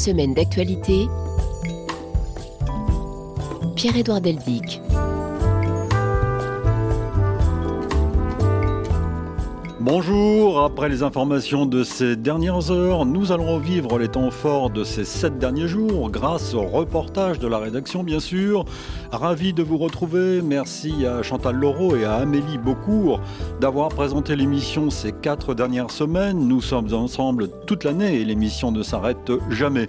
[0.00, 1.08] Semaine d'actualité.
[3.76, 4.80] Pierre-Édouard Deldic.
[9.78, 14.84] Bonjour, après les informations de ces dernières heures, nous allons revivre les temps forts de
[14.84, 18.64] ces sept derniers jours grâce au reportage de la rédaction bien sûr.
[19.12, 23.20] Ravi de vous retrouver, merci à Chantal Laureau et à Amélie Beaucourt
[23.60, 26.46] d'avoir présenté l'émission ces quatre dernières semaines.
[26.46, 29.88] Nous sommes ensemble toute l'année et l'émission ne s'arrête jamais.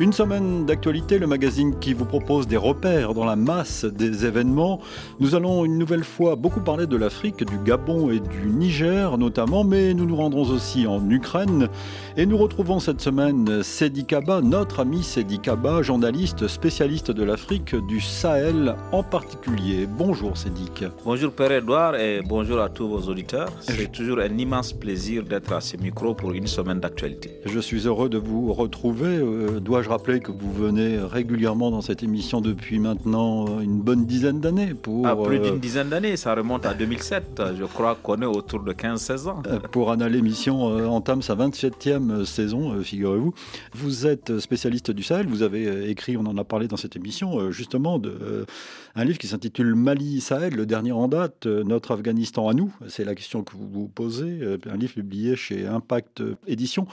[0.00, 4.78] Une semaine d'actualité, le magazine qui vous propose des repères dans la masse des événements.
[5.18, 9.64] Nous allons une nouvelle fois beaucoup parler de l'Afrique, du Gabon et du Niger notamment,
[9.64, 11.68] mais nous nous rendrons aussi en Ukraine.
[12.16, 17.74] Et nous retrouvons cette semaine Sedi Kaba, notre ami Sedi Kaba, journaliste spécialiste de l'Afrique,
[17.74, 18.57] du Sahel
[18.92, 19.86] en particulier.
[19.86, 20.84] Bonjour Sédic.
[21.04, 23.50] Bonjour Père Edouard et bonjour à tous vos auditeurs.
[23.60, 27.30] C'est toujours un immense plaisir d'être à ce micro pour une semaine d'actualité.
[27.44, 29.18] Je suis heureux de vous retrouver.
[29.18, 34.40] Euh, dois-je rappeler que vous venez régulièrement dans cette émission depuis maintenant une bonne dizaine
[34.40, 37.42] d'années pour ah, Plus d'une euh, dizaine d'années, ça remonte à 2007.
[37.58, 39.42] Je crois qu'on est autour de 15-16 ans.
[39.46, 43.32] Euh, pour Anna, l'émission entame sa 27e saison, figurez-vous.
[43.74, 47.50] Vous êtes spécialiste du Sahel, vous avez écrit, on en a parlé dans cette émission,
[47.50, 48.46] justement, de,
[48.94, 52.74] un livre qui s'intitule Mali-Sahel, le dernier en date, Notre Afghanistan à nous.
[52.88, 56.86] C'est la question que vous vous posez, un livre publié chez Impact Édition.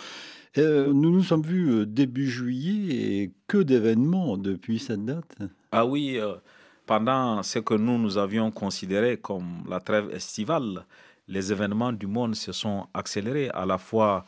[0.57, 5.37] Euh, nous nous sommes vus euh, début juillet et que d'événements depuis cette date?
[5.71, 6.35] Ah oui, euh,
[6.85, 10.85] pendant ce que nous, nous avions considéré comme la trêve estivale,
[11.27, 14.25] les événements du monde se sont accélérés à la fois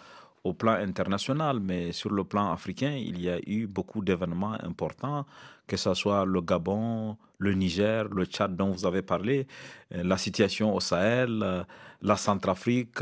[0.47, 5.25] au plan international, mais sur le plan africain, il y a eu beaucoup d'événements importants,
[5.67, 9.47] que ce soit le Gabon, le Niger, le Tchad dont vous avez parlé,
[9.91, 11.65] la situation au Sahel,
[12.01, 12.99] la Centrafrique,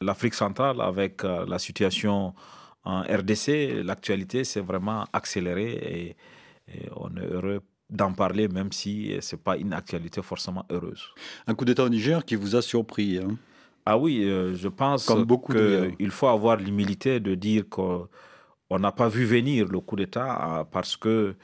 [0.00, 2.34] l'Afrique centrale avec la situation
[2.84, 6.16] en RDC, l'actualité s'est vraiment accélérée et,
[6.94, 7.60] on est heureux
[7.90, 11.02] d'en parler, même si ce n'est pas une actualité forcément heureuse.
[11.48, 13.36] Un coup d'État au Niger qui vous a surpris hein
[13.86, 18.08] Ah oui, euh, je pense qu'il faut avoir l'humilité de dire qu'on
[18.78, 21.34] n'a pas vu venir le coup d'État euh, parce que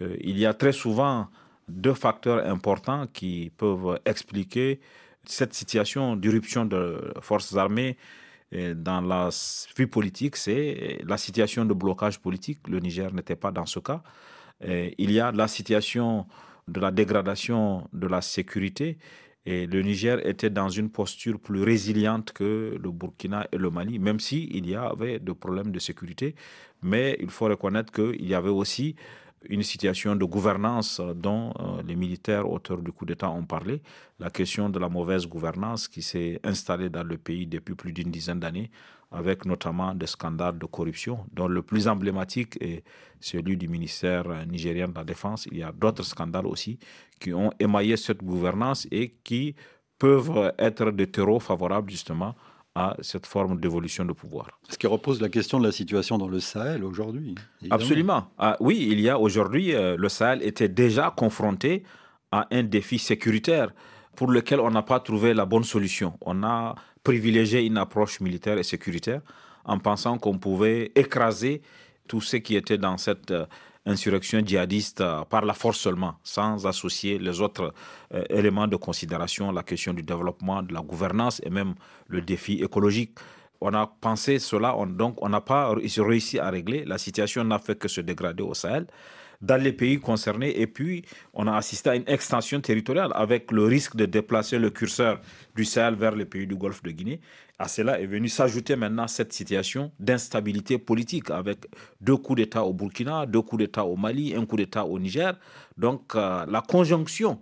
[0.00, 1.28] euh, il y a très souvent
[1.68, 4.80] deux facteurs importants qui peuvent expliquer
[5.24, 7.96] cette situation d'irruption de forces armées
[8.52, 9.28] dans la
[9.76, 12.66] vie politique, c'est la situation de blocage politique.
[12.66, 14.02] Le Niger n'était pas dans ce cas.
[14.64, 16.26] il y a la situation
[16.66, 18.98] de la dégradation de la sécurité.
[19.46, 23.98] Et le Niger était dans une posture plus résiliente que le Burkina et le Mali,
[23.98, 26.34] même s'il y avait des problèmes de sécurité.
[26.82, 28.96] Mais il faut reconnaître qu'il y avait aussi
[29.48, 33.80] une situation de gouvernance dont euh, les militaires auteurs du coup d'État ont parlé,
[34.18, 38.10] la question de la mauvaise gouvernance qui s'est installée dans le pays depuis plus d'une
[38.10, 38.70] dizaine d'années,
[39.10, 42.84] avec notamment des scandales de corruption, dont le plus emblématique est
[43.18, 45.46] celui du ministère nigérien de la Défense.
[45.50, 46.78] Il y a d'autres scandales aussi
[47.18, 49.56] qui ont émaillé cette gouvernance et qui
[49.98, 52.34] peuvent être des terreaux favorables justement
[52.74, 54.48] à cette forme d'évolution de pouvoir.
[54.68, 57.34] Ce qui repose la question de la situation dans le Sahel aujourd'hui.
[57.70, 58.30] Absolument.
[58.38, 61.82] Ah, oui, il y a aujourd'hui, euh, le Sahel était déjà confronté
[62.30, 63.72] à un défi sécuritaire
[64.20, 66.12] pour lequel on n'a pas trouvé la bonne solution.
[66.20, 69.22] On a privilégié une approche militaire et sécuritaire
[69.64, 71.62] en pensant qu'on pouvait écraser
[72.06, 73.46] tout ce qui était dans cette euh,
[73.86, 77.72] insurrection djihadiste euh, par la force seulement, sans associer les autres
[78.12, 81.72] euh, éléments de considération, la question du développement, de la gouvernance et même
[82.08, 83.18] le défi écologique.
[83.62, 86.84] On a pensé cela, donc on n'a pas réussi à régler.
[86.84, 88.86] La situation n'a fait que se dégrader au Sahel
[89.40, 90.60] dans les pays concernés.
[90.60, 94.70] Et puis, on a assisté à une extension territoriale avec le risque de déplacer le
[94.70, 95.20] curseur
[95.56, 97.20] du Sahel vers les pays du Golfe de Guinée.
[97.58, 101.66] À cela est venue s'ajouter maintenant cette situation d'instabilité politique avec
[102.00, 105.38] deux coups d'État au Burkina, deux coups d'État au Mali, un coup d'État au Niger.
[105.76, 107.38] Donc, euh, la conjonction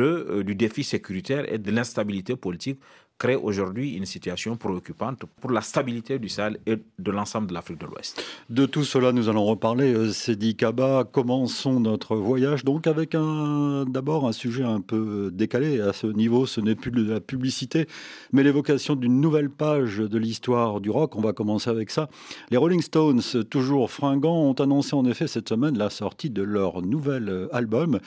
[0.00, 2.80] euh, du défi sécuritaire et de l'instabilité politique
[3.18, 7.80] crée aujourd'hui une situation préoccupante pour la stabilité du Sahel et de l'ensemble de l'Afrique
[7.80, 8.22] de l'Ouest.
[8.50, 9.92] De tout cela, nous allons reparler.
[9.94, 12.64] Euh, Sedi Kaba, commençons notre voyage?
[12.64, 15.80] Donc avec d'abord un sujet un peu décalé.
[15.80, 17.86] À ce niveau, ce n'est plus de la publicité,
[18.32, 21.16] mais l'évocation d'une nouvelle page de l'histoire du rock.
[21.16, 22.08] On va commencer avec ça.
[22.50, 26.82] Les Rolling Stones, toujours fringants, ont annoncé en effet cette semaine la sortie de leur
[26.82, 28.00] nouvel album.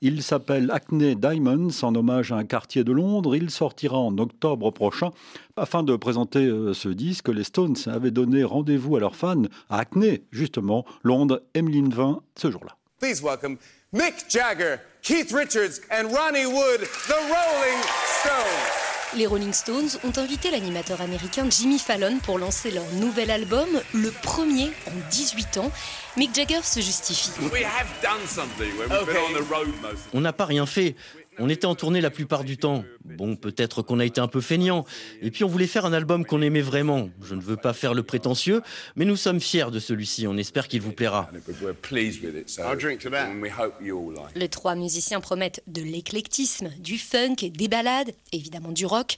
[0.00, 3.34] Il s'appelle Acne Diamonds en hommage à un quartier de Londres.
[3.36, 5.10] Il sortira en octobre prochain.
[5.56, 9.78] Afin de présenter euh, ce disque, les Stones avaient donné rendez-vous à leurs fans à
[9.78, 12.76] Acne, justement, Londres, Emeline 20, ce jour-là.
[13.00, 13.58] Please welcome
[13.92, 17.80] Mick Jagger, Keith Richards and Ronnie Wood, the Rolling
[18.20, 18.84] Stones.
[19.16, 24.10] Les Rolling Stones ont invité l'animateur américain Jimmy Fallon pour lancer leur nouvel album, le
[24.10, 25.70] premier en 18 ans.
[26.16, 27.30] Mick Jagger se justifie.
[30.12, 30.96] On n'a pas rien fait.
[31.38, 32.84] On était en tournée la plupart du temps.
[33.04, 34.84] Bon, peut-être qu'on a été un peu feignant.
[35.20, 37.10] Et puis on voulait faire un album qu'on aimait vraiment.
[37.22, 38.62] Je ne veux pas faire le prétentieux,
[38.96, 40.26] mais nous sommes fiers de celui-ci.
[40.26, 41.30] On espère qu'il vous plaira.
[44.34, 49.16] Les trois musiciens promettent de l'éclectisme, du funk, des ballades, évidemment du rock.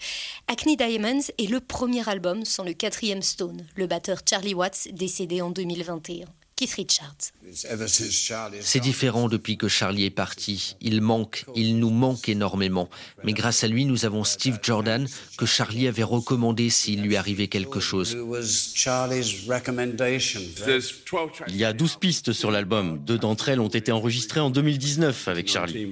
[0.48, 5.42] Acne Diamonds est le premier album sans le quatrième Stone, le batteur Charlie Watts, décédé
[5.42, 6.26] en 2021.
[6.56, 7.32] Keith Richards.
[8.62, 10.76] C'est différent depuis que Charlie est parti.
[10.80, 12.88] Il manque, il nous manque énormément.
[13.24, 15.06] Mais grâce à lui, nous avons Steve Jordan,
[15.36, 18.16] que Charlie avait recommandé s'il lui arrivait quelque chose.
[21.48, 23.00] Il y a 12 pistes sur l'album.
[23.04, 25.86] Deux d'entre elles ont été enregistrées en 2019 avec Charlie.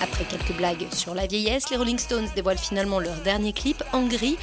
[0.00, 4.06] Après quelques blagues sur la vieillesse, les Rolling Stones dévoilent finalement leur dernier clip, en
[4.06, 4.36] gris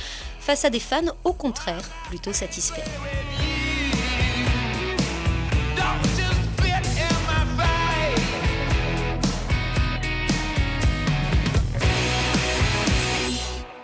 [0.44, 2.84] face à des fans au contraire plutôt satisfaits.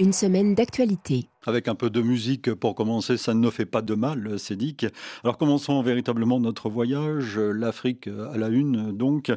[0.01, 1.29] Une semaine d'actualité.
[1.45, 4.85] Avec un peu de musique pour commencer, ça ne fait pas de mal, Cédic.
[5.23, 9.31] Alors commençons véritablement notre voyage, l'Afrique à la une donc.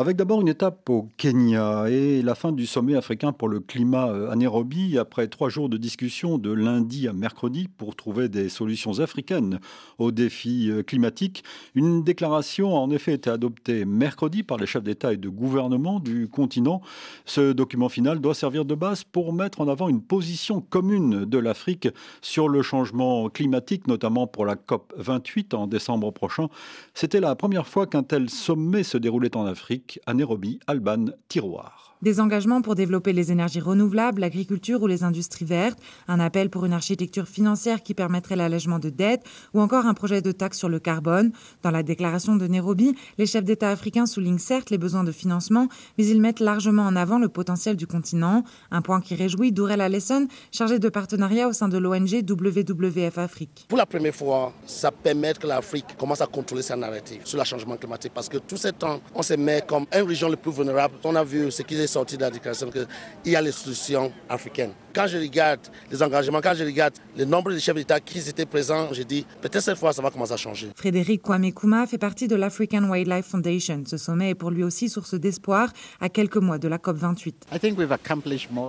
[0.00, 4.08] Avec d'abord une étape au Kenya et la fin du sommet africain pour le climat
[4.08, 8.48] euh, à Nairobi, après trois jours de discussion de lundi à mercredi pour trouver des
[8.48, 9.60] solutions africaines
[9.98, 11.44] aux défis euh, climatiques.
[11.74, 16.00] Une déclaration a en effet été adoptée mercredi par les chefs d'État et de gouvernement
[16.00, 16.80] du continent.
[17.26, 21.36] Ce document final doit servir de base pour mettre en avant une position commune de
[21.36, 21.88] l'Afrique
[22.22, 26.48] sur le changement climatique, notamment pour la COP 28 en décembre prochain.
[26.94, 31.89] C'était la première fois qu'un tel sommet se déroulait en Afrique à Nairobi, Alban Tiroir.
[32.02, 36.64] Des engagements pour développer les énergies renouvelables, l'agriculture ou les industries vertes, un appel pour
[36.64, 40.70] une architecture financière qui permettrait l'allègement de dettes ou encore un projet de taxe sur
[40.70, 41.30] le carbone.
[41.62, 45.68] Dans la déclaration de Nairobi, les chefs d'État africains soulignent certes les besoins de financement,
[45.98, 49.82] mais ils mettent largement en avant le potentiel du continent, un point qui réjouit Dourel
[49.82, 53.66] Alesson, chargé de partenariat au sein de l'ONG WWF Afrique.
[53.68, 57.44] Pour la première fois, ça permet que l'Afrique commence à contrôler sa narrative sur le
[57.44, 60.50] changement climatique parce que tout ce temps, on se met comme une région le plus
[60.50, 60.94] vulnérable.
[61.04, 64.72] On a vu ce qu'ils sorti de la déclaration qu'il y a les solutions africaines.
[64.94, 65.60] Quand je regarde
[65.90, 69.24] les engagements, quand je regarde le nombre de chefs d'État qui étaient présents, je dis
[69.40, 70.68] peut-être cette fois ça va commencer à changer.
[70.74, 73.82] Frédéric Kwame Kuma fait partie de l'African Wildlife Foundation.
[73.86, 77.46] Ce sommet est pour lui aussi source d'espoir à quelques mois de la COP 28.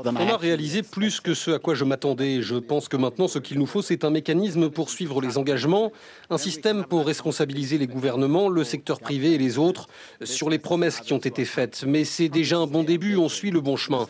[0.03, 2.41] On a réalisé plus que ce à quoi je m'attendais.
[2.41, 5.91] Je pense que maintenant ce qu'il nous faut c'est un mécanisme pour suivre les engagements,
[6.29, 9.87] un système pour responsabiliser les gouvernements, le secteur privé et les autres
[10.23, 11.83] sur les promesses qui ont été faites.
[11.87, 14.07] Mais c'est déjà un bon début, on suit le bon chemin.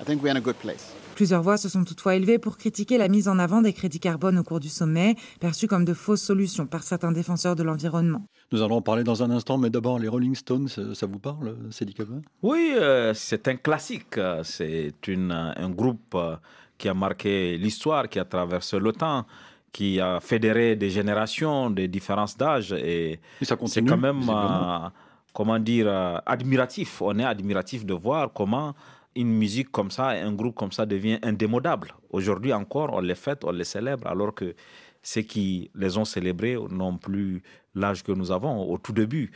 [1.15, 4.39] Plusieurs voix se sont toutefois élevées pour critiquer la mise en avant des crédits carbone
[4.39, 8.25] au cours du sommet, perçus comme de fausses solutions par certains défenseurs de l'environnement.
[8.51, 11.55] Nous allons en parler dans un instant, mais d'abord les Rolling Stones, ça vous parle,
[11.69, 11.97] Cédric
[12.41, 14.19] Oui, euh, c'est un classique.
[14.43, 16.35] C'est un groupe euh,
[16.77, 19.25] qui a marqué l'histoire, qui a traversé le temps
[19.71, 22.73] qui a fédéré des générations, des différences d'âge.
[22.73, 24.89] Et, c'est quand même, euh,
[25.31, 27.01] comment dire, admiratif.
[27.01, 28.73] On est admiratif de voir comment
[29.15, 31.93] une musique comme ça, un groupe comme ça devient indémodable.
[32.09, 34.55] Aujourd'hui encore, on les fête, on les célèbre, alors que
[35.03, 37.41] ceux qui les ont célébrés n'ont plus
[37.75, 39.31] l'âge que nous avons au tout début.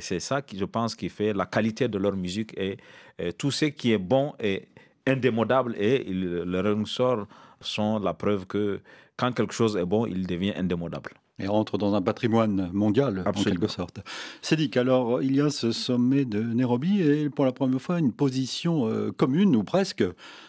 [0.00, 2.76] C'est ça qui, je pense, qui fait la qualité de leur musique et,
[3.36, 4.68] tout ce qui est bon est
[5.04, 7.26] indémodable et les ressort
[7.60, 8.80] sont la preuve que
[9.16, 13.32] quand quelque chose est bon, il devient indémodable et rentre dans un patrimoine mondial, en
[13.32, 14.00] quelque sorte.
[14.42, 18.12] Cédric, alors il y a ce sommet de Nairobi et pour la première fois une
[18.12, 20.04] position euh, commune, ou presque,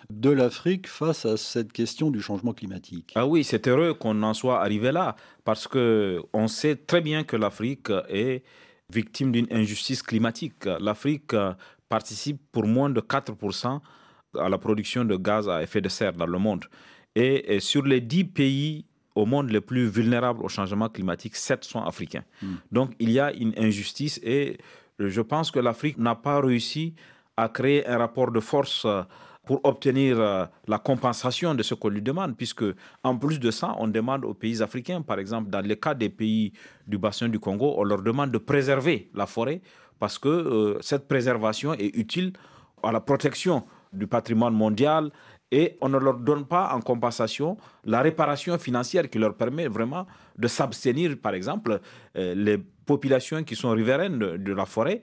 [0.09, 3.11] de l'Afrique face à cette question du changement climatique.
[3.15, 7.23] Ah oui, c'est heureux qu'on en soit arrivé là, parce que on sait très bien
[7.23, 8.43] que l'Afrique est
[8.91, 10.65] victime d'une injustice climatique.
[10.79, 11.35] L'Afrique
[11.89, 13.79] participe pour moins de 4%
[14.37, 16.65] à la production de gaz à effet de serre dans le monde.
[17.15, 21.63] Et, et sur les 10 pays au monde les plus vulnérables au changement climatique, 7
[21.63, 22.23] sont africains.
[22.41, 22.55] Hmm.
[22.71, 24.57] Donc il y a une injustice et
[24.99, 26.93] je pense que l'Afrique n'a pas réussi
[27.37, 29.01] à créer un rapport de force euh,
[29.45, 32.65] pour obtenir euh, la compensation de ce qu'on lui demande, puisque
[33.03, 36.09] en plus de ça, on demande aux pays africains, par exemple, dans le cas des
[36.09, 36.53] pays
[36.85, 39.61] du bassin du Congo, on leur demande de préserver la forêt
[39.97, 42.33] parce que euh, cette préservation est utile
[42.83, 45.09] à la protection du patrimoine mondial
[45.51, 50.05] et on ne leur donne pas en compensation la réparation financière qui leur permet vraiment
[50.37, 51.17] de s'abstenir.
[51.21, 51.79] Par exemple,
[52.17, 55.01] euh, les populations qui sont riveraines de, la forêt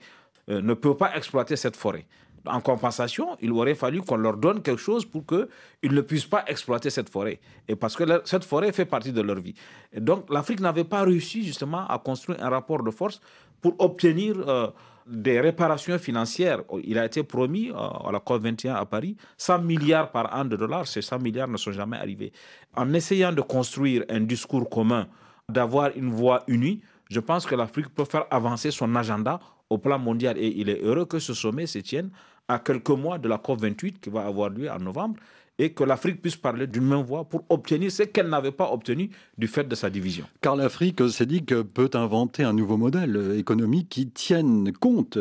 [0.49, 2.05] euh, ne peuvent pas exploiter cette forêt.
[2.45, 6.45] En compensation, il aurait fallu qu'on leur donne quelque chose pour qu'ils ne puissent pas
[6.47, 7.41] exploiter cette forêt.
[7.67, 9.53] Et parce que cette forêt fait partie de leur vie.
[9.97, 13.19] Donc l'Afrique n'avait pas réussi justement à construire un rapport de force
[13.61, 14.67] pour obtenir euh,
[15.09, 16.63] des réparations financières.
[16.83, 20.55] Il a été promis euh, à la COP21 à Paris 100 milliards par an de
[20.55, 20.87] dollars.
[20.87, 22.31] Ces 100 milliards ne sont jamais arrivés.
[22.75, 25.07] En essayant de construire un discours commun,
[25.49, 29.97] d'avoir une voix unie, je pense que l'Afrique peut faire avancer son agenda au plan
[29.97, 30.37] mondial.
[30.37, 32.09] Et il est heureux que ce sommet se tienne
[32.47, 35.15] à quelques mois de la COP28 qui va avoir lieu en novembre
[35.59, 39.09] et que l'Afrique puisse parler d'une même voix pour obtenir ce qu'elle n'avait pas obtenu
[39.37, 40.25] du fait de sa division.
[40.41, 45.17] Car l'Afrique s'est dit que peut inventer un nouveau modèle économique qui tienne compte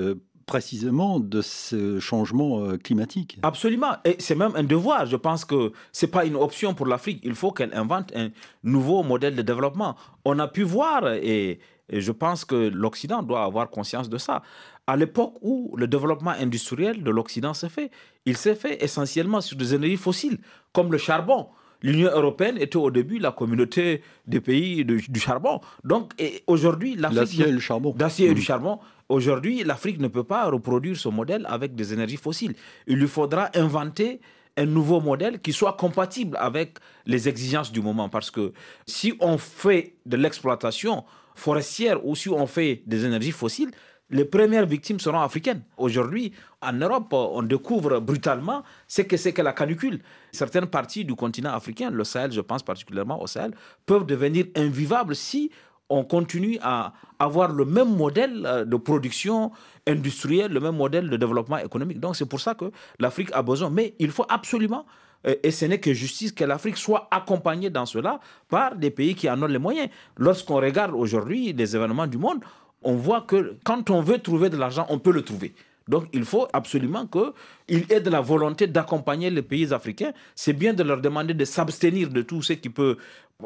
[0.47, 3.39] précisément de ce changement euh, climatique.
[3.43, 3.97] Absolument.
[4.05, 5.05] Et c'est même un devoir.
[5.07, 7.21] Je pense que ce n'est pas une option pour l'Afrique.
[7.25, 8.31] Il faut qu'elle invente un
[8.63, 9.97] nouveau modèle de développement.
[10.25, 14.43] On a pu voir, et, et je pense que l'Occident doit avoir conscience de ça.
[14.87, 17.91] À l'époque où le développement industriel de l'Occident s'est fait,
[18.25, 20.39] il s'est fait essentiellement sur des énergies fossiles,
[20.73, 21.49] comme le charbon.
[21.83, 25.61] L'Union européenne était au début la communauté des pays du charbon.
[25.85, 26.15] Donc
[26.47, 27.21] aujourd'hui, l'Afrique.
[27.21, 27.95] L'acier et le charbon.
[27.97, 28.45] D'acier et du mmh.
[28.45, 28.79] charbon.
[29.09, 32.55] Aujourd'hui, l'Afrique ne peut pas reproduire ce modèle avec des énergies fossiles.
[32.87, 34.21] Il lui faudra inventer
[34.57, 38.09] un nouveau modèle qui soit compatible avec les exigences du moment.
[38.09, 38.53] Parce que
[38.87, 41.05] si on fait de l'exploitation
[41.37, 43.71] forestière ou si on fait des énergies fossiles,
[44.11, 45.63] les premières victimes seront africaines.
[45.77, 50.01] Aujourd'hui, en Europe, on découvre brutalement ce que c'est que la canicule.
[50.33, 53.53] Certaines parties du continent africain, le Sahel, je pense particulièrement au Sahel,
[53.85, 55.51] peuvent devenir invivables si
[55.89, 59.53] on continue à avoir le même modèle euh, de production
[59.87, 62.01] industrielle, le même modèle de développement économique.
[62.01, 63.71] Donc c'est pour ça que l'Afrique a besoin.
[63.71, 64.85] Mais il faut absolument,
[65.25, 69.29] et ce n'est que justice, que l'Afrique soit accompagnée dans cela par des pays qui
[69.29, 69.89] en ont les moyens.
[70.17, 72.41] Lorsqu'on regarde aujourd'hui les événements du monde,
[72.83, 75.55] on voit que quand on veut trouver de l'argent, on peut le trouver.
[75.89, 80.13] Donc il faut absolument qu'il ait de la volonté d'accompagner les pays africains.
[80.35, 82.97] C'est bien de leur demander de s'abstenir de tout ce qui peut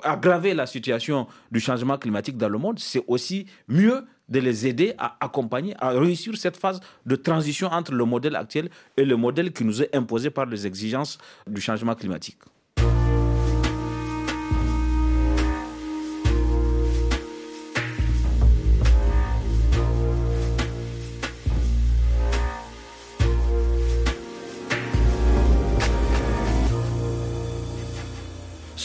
[0.02, 2.78] aggraver la situation du changement climatique dans le monde.
[2.78, 7.92] C'est aussi mieux de les aider à accompagner, à réussir cette phase de transition entre
[7.92, 11.94] le modèle actuel et le modèle qui nous est imposé par les exigences du changement
[11.94, 12.38] climatique.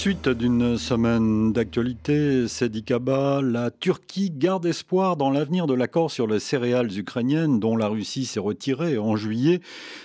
[0.05, 2.45] Suite d'une semaine d'actualité,
[2.85, 7.87] Kaba, la Turquie garde espoir dans l'avenir de l'accord sur les céréales ukrainiennes dont la
[7.87, 9.61] Russie s'est retirée en juillet,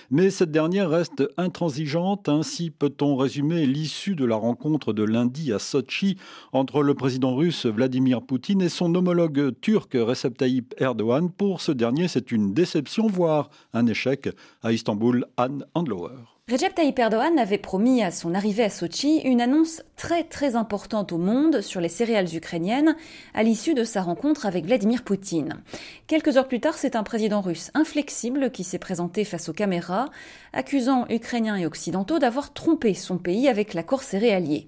[0.09, 2.29] mais cette dernière reste intransigeante.
[2.29, 6.17] Ainsi peut-on résumer l'issue de la rencontre de lundi à Sochi
[6.51, 11.29] entre le président russe Vladimir Poutine et son homologue turc Recep Tayyip Erdogan.
[11.29, 14.29] Pour ce dernier, c'est une déception, voire un échec.
[14.63, 16.40] À Istanbul, Anne Andlauer.
[16.51, 21.13] Recep Tayyip Erdogan avait promis à son arrivée à Sochi une annonce très très importante
[21.13, 22.97] au monde sur les céréales ukrainiennes
[23.33, 25.61] à l'issue de sa rencontre avec Vladimir Poutine.
[26.07, 30.09] Quelques heures plus tard, c'est un président russe inflexible qui s'est présenté face aux caméras,
[30.51, 34.67] accusant Ukrainiens et Occidentaux d'avoir trompé son pays avec l'accord céréalier.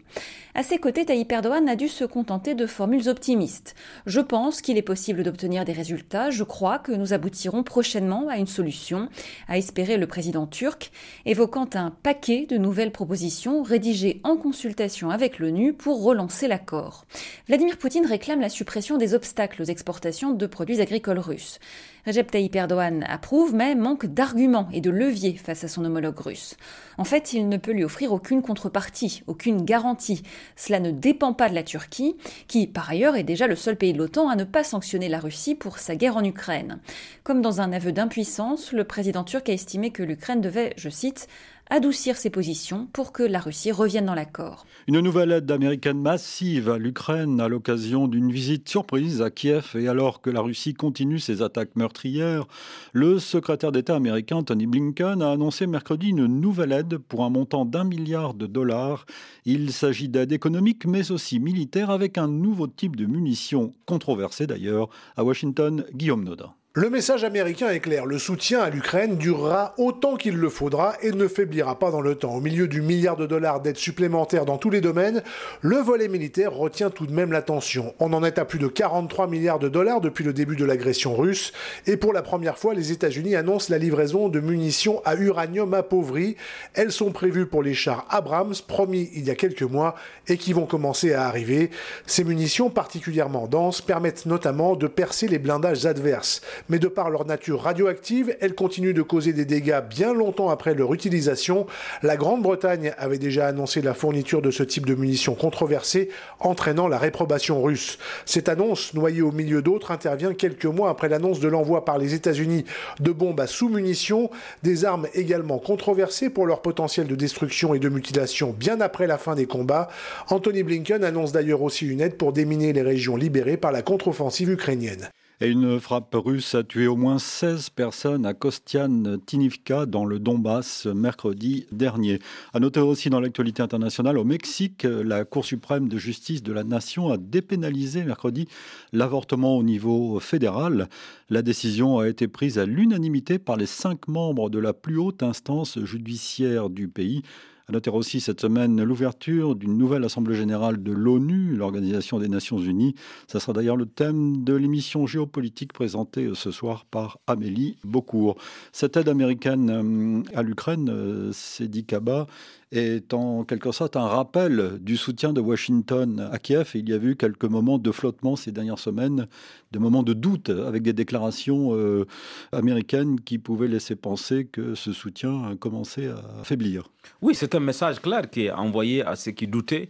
[0.56, 3.74] À ses côtés, Tayyip Erdogan a dû se contenter de formules optimistes.
[4.06, 6.30] Je pense qu'il est possible d'obtenir des résultats.
[6.30, 9.10] Je crois que nous aboutirons prochainement à une solution,
[9.48, 10.92] a espéré le président turc,
[11.26, 17.06] évoquant un paquet de nouvelles propositions rédigées en consultation avec l'ONU pour relancer l'accord.
[17.48, 21.58] Vladimir Poutine réclame la suppression des obstacles aux exportations de produits agricoles russes.
[22.06, 26.58] Recep Tayyip Erdogan approuve, mais manque d'arguments et de leviers face à son homologue russe.
[26.98, 30.22] En fait, il ne peut lui offrir aucune contrepartie, aucune garantie.
[30.56, 32.16] Cela ne dépend pas de la Turquie,
[32.48, 35.20] qui par ailleurs est déjà le seul pays de l'OTAN à ne pas sanctionner la
[35.20, 36.80] Russie pour sa guerre en Ukraine.
[37.24, 41.28] Comme dans un aveu d'impuissance, le président turc a estimé que l'Ukraine devait, je cite,
[41.70, 44.66] adoucir ses positions pour que la Russie revienne dans l'accord.
[44.88, 49.88] Une nouvelle aide américaine massive à l'Ukraine à l'occasion d'une visite surprise à Kiev et
[49.88, 52.46] alors que la Russie continue ses attaques meurtrières,
[52.92, 57.66] le secrétaire d'État américain Tony Blinken a annoncé mercredi une nouvelle aide pour un montant
[57.66, 59.06] d'un milliard de dollars.
[59.46, 64.90] Il s'agit d'aide économique mais aussi militaire avec un nouveau type de munitions, controversé d'ailleurs.
[65.16, 66.54] À Washington, Guillaume Nodin.
[66.76, 71.12] Le message américain est clair, le soutien à l'Ukraine durera autant qu'il le faudra et
[71.12, 72.34] ne faiblira pas dans le temps.
[72.34, 75.22] Au milieu du milliard de dollars d'aide supplémentaires dans tous les domaines,
[75.62, 77.94] le volet militaire retient tout de même l'attention.
[78.00, 81.16] On en est à plus de 43 milliards de dollars depuis le début de l'agression
[81.16, 81.54] russe
[81.86, 86.38] et pour la première fois, les États-Unis annoncent la livraison de munitions à uranium appauvri.
[86.74, 89.94] Elles sont prévues pour les chars Abrams promis il y a quelques mois
[90.28, 91.70] et qui vont commencer à arriver.
[92.08, 97.26] Ces munitions particulièrement denses permettent notamment de percer les blindages adverses mais de par leur
[97.26, 101.66] nature radioactive, elles continuent de causer des dégâts bien longtemps après leur utilisation.
[102.02, 106.98] La Grande-Bretagne avait déjà annoncé la fourniture de ce type de munitions controversées, entraînant la
[106.98, 107.98] réprobation russe.
[108.26, 112.14] Cette annonce, noyée au milieu d'autres, intervient quelques mois après l'annonce de l'envoi par les
[112.14, 112.66] États-Unis
[113.00, 114.30] de bombes à sous-munitions,
[114.64, 119.18] des armes également controversées pour leur potentiel de destruction et de mutilation bien après la
[119.18, 119.90] fin des combats.
[120.30, 124.50] Anthony Blinken annonce d'ailleurs aussi une aide pour déminer les régions libérées par la contre-offensive
[124.50, 125.10] ukrainienne.
[125.46, 131.66] Une frappe russe a tué au moins 16 personnes à Kostian-Tinivka dans le Donbass mercredi
[131.74, 132.20] dernier.
[132.54, 136.64] À noter aussi dans l'actualité internationale, au Mexique, la Cour suprême de justice de la
[136.64, 138.48] nation a dépénalisé mercredi
[138.94, 140.88] l'avortement au niveau fédéral.
[141.30, 145.24] La décision a été prise à l'unanimité par les cinq membres de la plus haute
[145.24, 147.22] instance judiciaire du pays.
[147.70, 152.58] À noter aussi cette semaine l'ouverture d'une nouvelle Assemblée générale de l'ONU, l'Organisation des Nations
[152.58, 152.94] Unies.
[153.28, 158.36] Ça sera d'ailleurs le thème de l'émission géopolitique présentée ce soir par Amélie Beaucourt.
[158.74, 162.28] Cette aide américaine euh, à l'Ukraine, euh, c'est dit Kaba,
[162.74, 166.72] est en quelque sorte un rappel du soutien de Washington à Kiev.
[166.74, 169.28] il y a eu quelques moments de flottement ces dernières semaines,
[169.72, 172.06] des moments de doute avec des déclarations euh,
[172.52, 176.90] américaines qui pouvaient laisser penser que ce soutien commençait à faiblir.
[177.22, 179.90] Oui, c'est un message clair qui est envoyé à ceux qui doutaient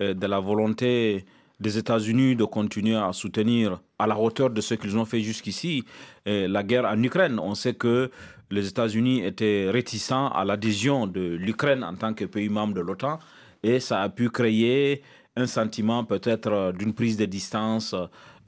[0.00, 1.26] euh, de la volonté
[1.60, 5.84] des États-Unis de continuer à soutenir à la hauteur de ce qu'ils ont fait jusqu'ici
[6.26, 7.38] euh, la guerre en Ukraine.
[7.38, 8.10] On sait que
[8.52, 13.18] les États-Unis étaient réticents à l'adhésion de l'Ukraine en tant que pays membre de l'OTAN
[13.62, 15.02] et ça a pu créer
[15.36, 17.94] un sentiment peut-être d'une prise de distance,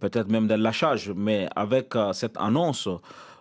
[0.01, 1.11] peut-être même d'un lâchage.
[1.17, 2.87] Mais avec euh, cette annonce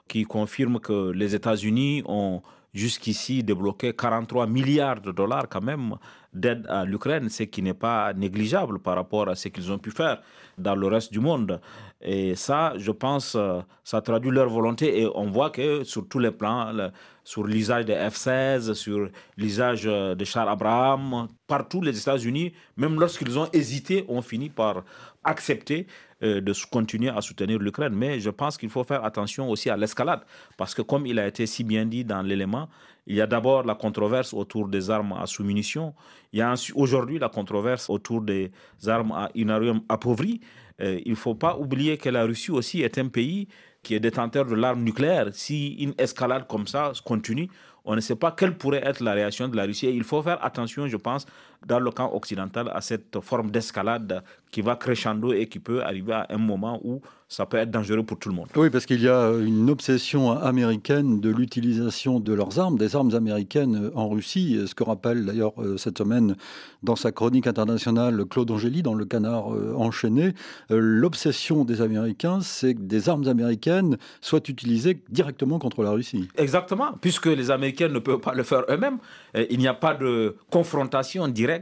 [0.07, 2.41] qui confirme que les États-Unis ont
[2.73, 5.95] jusqu'ici débloqué 43 milliards de dollars quand même
[6.33, 9.91] d'aide à l'Ukraine, ce qui n'est pas négligeable par rapport à ce qu'ils ont pu
[9.91, 10.21] faire
[10.57, 11.59] dans le reste du monde.
[12.01, 16.19] Et ça, je pense, euh, ça traduit leur volonté et on voit que sur tous
[16.19, 16.73] les plans,
[17.23, 23.39] sur l'usage des F-16, sur l'usage euh, de chars Abraham, partout les États-Unis, même lorsqu'ils
[23.39, 24.83] ont hésité, ont fini par
[25.23, 25.87] accepter
[26.23, 27.93] de continuer à soutenir l'Ukraine.
[27.93, 30.21] Mais je pense qu'il faut faire attention aussi à l'escalade,
[30.57, 32.69] parce que comme il a été si bien dit dans l'élément,
[33.05, 35.93] il y a d'abord la controverse autour des armes à sous-munitions.
[36.31, 38.51] Il y a aujourd'hui la controverse autour des
[38.87, 40.39] armes à uranium appauvri.
[40.81, 43.47] Euh, il ne faut pas oublier que la Russie aussi est un pays
[43.83, 45.27] qui est détenteur de l'arme nucléaire.
[45.33, 47.49] Si une escalade comme ça continue,
[47.85, 49.89] on ne sait pas quelle pourrait être la réaction de la Russie.
[49.93, 51.25] il faut faire attention, je pense,
[51.65, 56.13] dans le camp occidental, à cette forme d'escalade qui va crescendo et qui peut arriver
[56.13, 58.47] à un moment où ça peut être dangereux pour tout le monde.
[58.55, 63.15] Oui, parce qu'il y a une obsession américaine de l'utilisation de leurs armes, des armes
[63.15, 66.35] américaines en Russie, ce que rappelle d'ailleurs euh, cette semaine
[66.83, 70.33] dans sa chronique internationale Claude Angéli dans le Canard euh, enchaîné.
[70.69, 76.27] Euh, l'obsession des Américains, c'est que des armes américaines soient utilisées directement contre la Russie.
[76.37, 78.99] Exactement, puisque les Américains ne peuvent pas le faire eux-mêmes.
[79.49, 81.52] Il n'y a pas de confrontation directe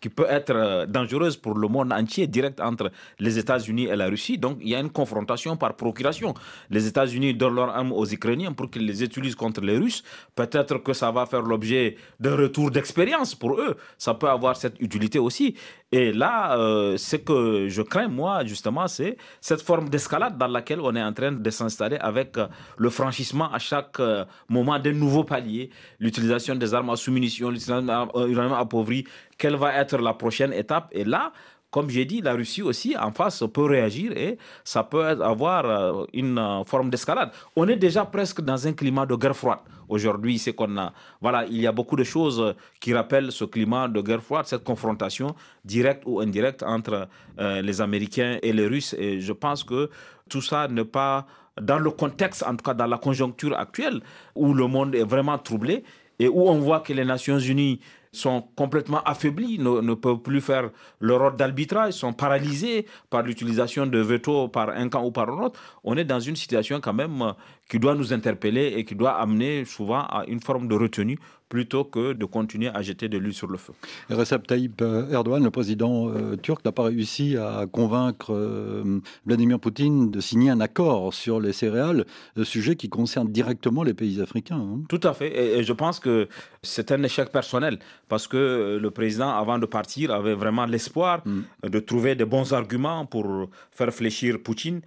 [0.00, 4.38] qui peut être dangereuse pour le monde entier, directe entre les États-Unis et la Russie.
[4.38, 6.34] Donc il y a une confrontation par procuration.
[6.70, 10.02] Les États-Unis donnent leurs armes aux Ukrainiens pour qu'ils les utilisent contre les Russes.
[10.34, 13.76] Peut-être que ça va faire l'objet d'un retour d'expérience pour eux.
[13.98, 15.56] Ça peut avoir cette utilité aussi.
[15.96, 20.80] Et là, euh, ce que je crains, moi, justement, c'est cette forme d'escalade dans laquelle
[20.80, 24.90] on est en train de s'installer avec euh, le franchissement à chaque euh, moment d'un
[24.92, 29.04] nouveau palier, l'utilisation des armes à sous-munitions, l'utilisation d'armes appauvries.
[29.38, 30.88] Quelle va être la prochaine étape?
[30.90, 31.32] Et là,
[31.74, 36.04] comme j'ai dit, la Russie aussi en face peut réagir et ça peut avoir euh,
[36.12, 37.32] une euh, forme d'escalade.
[37.56, 39.58] On est déjà presque dans un climat de guerre froide.
[39.88, 43.88] Aujourd'hui, c'est qu'on a, voilà, il y a beaucoup de choses qui rappellent ce climat
[43.88, 45.34] de guerre froide, cette confrontation
[45.64, 47.08] directe ou indirecte entre
[47.40, 48.94] euh, les Américains et les Russes.
[48.96, 49.90] Et je pense que
[50.28, 51.26] tout ça n'est pas
[51.60, 54.00] dans le contexte, en tout cas dans la conjoncture actuelle,
[54.36, 55.82] où le monde est vraiment troublé
[56.20, 57.80] et où on voit que les Nations Unies
[58.16, 63.98] sont complètement affaiblis, ne, peuvent plus faire leur rôle d'arbitrage, sont paralysés par l'utilisation de
[63.98, 65.60] veto par un camp ou par un autre.
[65.84, 67.34] On est dans une situation quand même
[67.68, 71.18] qui doit nous interpeller et qui doit amener souvent à une forme de retenue
[71.54, 73.74] plutôt que de continuer à jeter de l'huile sur le feu.
[74.10, 80.10] Recep Tayyip Erdogan, le président euh, turc, n'a pas réussi à convaincre euh, Vladimir Poutine
[80.10, 82.06] de signer un accord sur les céréales,
[82.42, 84.56] sujet qui concerne directement les pays africains.
[84.56, 84.80] Hein.
[84.88, 85.30] Tout à fait.
[85.60, 86.26] Et, je pense que
[86.64, 91.22] c'est un échec personnel parce que euh, le président, avant de partir, avait vraiment l'espoir
[91.24, 91.68] mm.
[91.68, 93.26] de trouver de bons arguments pour
[93.70, 94.80] faire fléchir Poutine.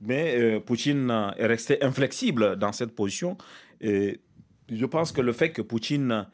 [0.00, 3.36] Mais Poutine est resté inflexible dans cette position.
[3.80, 4.20] Et
[4.74, 6.26] je pense que le fait que Poutine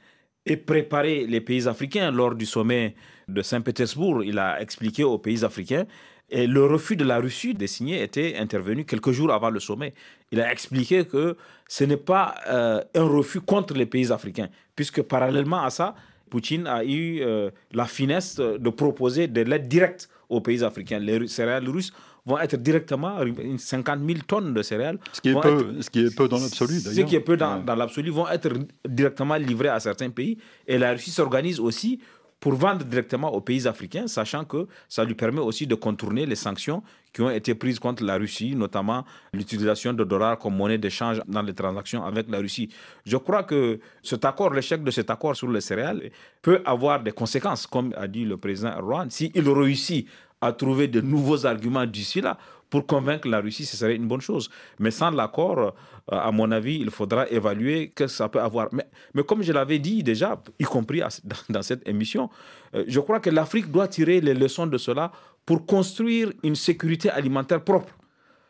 [0.46, 2.94] ait préparé les pays africains lors du sommet
[3.28, 5.86] de Saint-Pétersbourg, il a expliqué aux pays africains
[6.30, 9.94] Et le refus de la Russie de signer était intervenu quelques jours avant le sommet.
[10.30, 11.36] Il a expliqué que
[11.68, 15.94] ce n'est pas euh, un refus contre les pays africains, puisque parallèlement à ça,
[16.28, 20.98] Poutine a eu euh, la finesse de proposer de l'aide directe aux pays africains.
[20.98, 21.94] Les céréales russes
[22.28, 23.18] vont être directement
[23.56, 24.98] 50 000 tonnes de céréales.
[25.12, 26.94] Ce qui est, peu, ce qui est peu dans l'absolu d'ailleurs.
[26.94, 28.50] Ce qui est peu dans, dans l'absolu vont être
[28.86, 30.36] directement livrés à certains pays.
[30.66, 32.00] Et la Russie s'organise aussi
[32.40, 36.36] pour vendre directement aux pays africains, sachant que ça lui permet aussi de contourner les
[36.36, 41.20] sanctions qui ont été prises contre la Russie, notamment l'utilisation de dollars comme monnaie d'échange
[41.26, 42.68] dans les transactions avec la Russie.
[43.04, 46.10] Je crois que cet accord, l'échec de cet accord sur les céréales
[46.40, 49.10] peut avoir des conséquences, comme a dit le président Erdogan.
[49.10, 50.06] S'il réussit
[50.40, 52.38] à trouver de nouveaux arguments d'ici là
[52.70, 54.50] pour convaincre la Russie, ce serait une bonne chose.
[54.78, 55.70] Mais sans l'accord, euh,
[56.08, 58.68] à mon avis, il faudra évaluer que ça peut avoir.
[58.72, 61.02] Mais, comme je l'avais dit déjà, y compris
[61.48, 62.28] dans cette émission,
[62.74, 65.12] euh, je crois que l'Afrique doit tirer les leçons de cela
[65.46, 67.94] pour construire une sécurité alimentaire propre.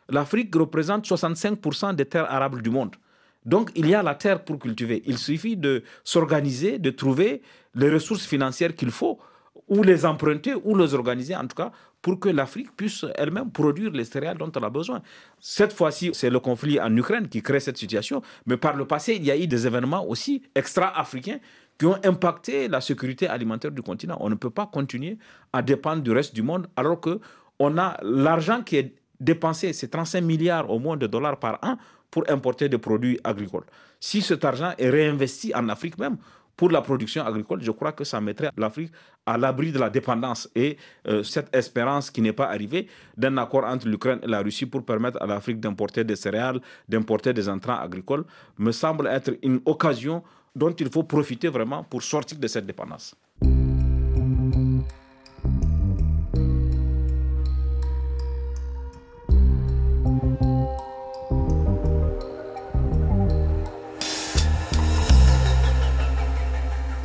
[0.09, 2.97] L'Afrique représente 65% des terres arables du monde.
[3.45, 5.03] Donc, il y a la terre pour cultiver.
[5.07, 7.43] Il suffit de s'organiser, de trouver
[7.75, 9.19] les ressources financières qu'il faut,
[9.67, 13.91] ou les emprunter, ou les organiser, en tout cas, pour que l'Afrique puisse elle-même produire
[13.91, 15.03] les céréales dont elle a besoin.
[15.41, 19.17] Cette fois-ci, c'est le conflit en Ukraine qui crée cette situation, mais par le passé,
[19.17, 21.39] il y a eu des événements aussi extra-africains
[21.79, 24.17] qui ont impacté la sécurité alimentaire du continent.
[24.21, 25.19] On ne peut pas continuer
[25.53, 27.21] à dépendre du reste du monde alors que
[27.59, 31.77] on a l'argent qui est dépensé, c'est 35 milliards au moins de dollars par an
[32.11, 33.65] pour importer des produits agricoles.
[34.01, 36.19] Si cet argent est réinvesti en Afrique même,
[36.59, 38.91] pour la production agricole, je crois que ça mettrait l'Afrique
[39.25, 40.51] à l'abri de la dépendance.
[40.57, 44.67] Et euh, cette espérance qui n'est pas arrivée d'un accord entre l'Ukraine et la Russie
[44.67, 48.25] pour permettre à l'Afrique d'importer des céréales, d'importer des entrants agricoles,
[48.59, 50.25] me semble être une occasion
[50.57, 53.15] dont il faut profiter vraiment pour sortir de cette dépendance.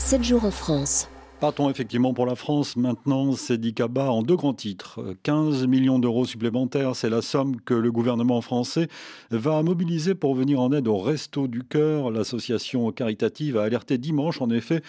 [0.05, 1.07] 7 jours en France.
[1.39, 2.75] Partons effectivement pour la France.
[2.75, 4.99] Maintenant, c'est Dicaba en deux grands titres.
[5.23, 8.89] 15 millions d'euros supplémentaires, c'est la somme que le gouvernement français
[9.31, 12.11] va mobiliser pour venir en aide au Resto du Cœur.
[12.11, 14.81] L'association caritative a alerté dimanche, en effet,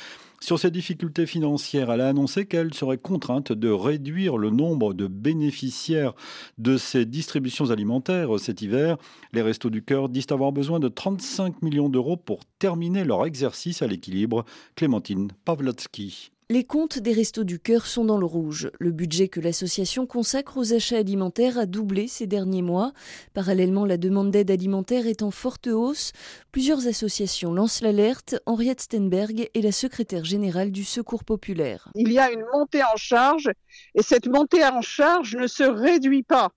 [0.44, 5.06] sur ces difficultés financières, elle a annoncé qu'elle serait contrainte de réduire le nombre de
[5.06, 6.12] bénéficiaires
[6.58, 8.98] de ces distributions alimentaires cet hiver.
[9.32, 13.80] Les Restos du Cœur disent avoir besoin de 35 millions d'euros pour terminer leur exercice
[13.80, 14.44] à l'équilibre.
[14.76, 16.30] Clémentine Pavlotsky.
[16.50, 18.70] Les comptes des Restos du Cœur sont dans le rouge.
[18.78, 22.92] Le budget que l'association consacre aux achats alimentaires a doublé ces derniers mois.
[23.32, 26.12] Parallèlement, la demande d'aide alimentaire est en forte hausse.
[26.52, 28.36] Plusieurs associations lancent l'alerte.
[28.44, 31.88] Henriette Stenberg est la secrétaire générale du Secours populaire.
[31.94, 33.50] Il y a une montée en charge
[33.94, 36.50] et cette montée en charge ne se réduit pas.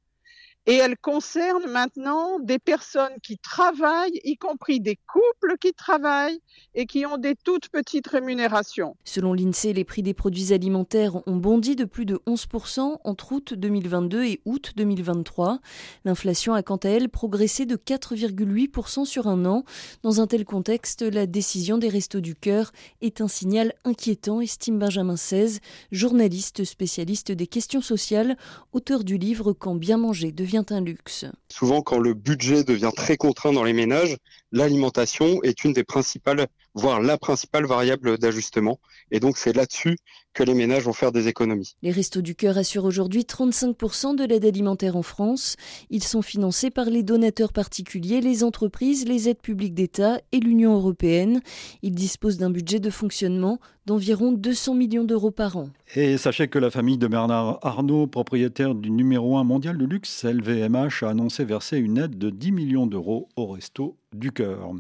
[0.70, 6.42] Et elle concerne maintenant des personnes qui travaillent, y compris des couples qui travaillent
[6.76, 8.98] et qui ont des toutes petites rémunérations.
[9.06, 13.54] Selon l'INSEE, les prix des produits alimentaires ont bondi de plus de 11% entre août
[13.54, 15.60] 2022 et août 2023.
[16.04, 19.64] L'inflation a quant à elle progressé de 4,8% sur un an.
[20.04, 24.80] Dans un tel contexte, la décision des Restos du Cœur est un signal inquiétant, estime
[24.80, 25.60] Benjamin XVI,
[25.94, 28.36] journaliste spécialiste des questions sociales,
[28.74, 30.34] auteur du livre Quand bien manger
[30.70, 31.26] un luxe.
[31.50, 34.18] Souvent, quand le budget devient très contraint dans les ménages,
[34.52, 38.80] l'alimentation est une des principales, voire la principale variable d'ajustement.
[39.12, 39.98] Et donc, c'est là-dessus
[40.34, 41.76] que les ménages vont faire des économies.
[41.82, 45.56] Les Restos du Cœur assurent aujourd'hui 35% de l'aide alimentaire en France.
[45.90, 50.76] Ils sont financés par les donateurs particuliers, les entreprises, les aides publiques d'État et l'Union
[50.76, 51.42] européenne.
[51.82, 55.70] Ils disposent d'un budget de fonctionnement d'environ 200 millions d'euros par an.
[55.96, 60.24] Et sachez que la famille de Bernard Arnault, propriétaire du numéro 1 mondial de luxe,
[60.24, 64.74] LVMH, a annoncé verser une aide de 10 millions d'euros au Resto du Cœur.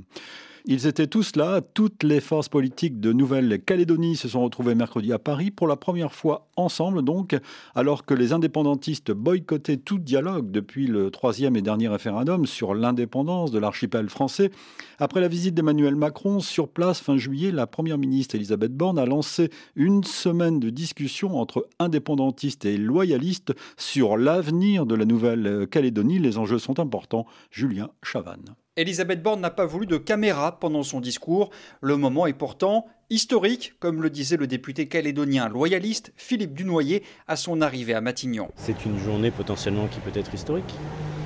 [0.70, 5.18] Ils étaient tous là, toutes les forces politiques de Nouvelle-Calédonie se sont retrouvées mercredi à
[5.18, 7.38] Paris pour la première fois ensemble donc,
[7.74, 13.52] alors que les indépendantistes boycottaient tout dialogue depuis le troisième et dernier référendum sur l'indépendance
[13.52, 14.52] de l'archipel français.
[15.00, 19.06] Après la visite d'Emmanuel Macron sur place fin juillet, la première ministre Elisabeth Borne a
[19.06, 26.20] lancé une semaine de discussion entre indépendantistes et loyalistes sur l'avenir de la Nouvelle-Calédonie.
[26.20, 27.26] Les enjeux sont importants.
[27.52, 28.54] Julien Chavannes.
[28.78, 31.50] Elisabeth Borne n'a pas voulu de caméra pendant son discours.
[31.82, 37.38] Le moment est pourtant historique, comme le disait le député calédonien loyaliste Philippe Dunoyer à
[37.38, 38.50] son arrivée à Matignon.
[38.56, 40.76] C'est une journée potentiellement qui peut être historique.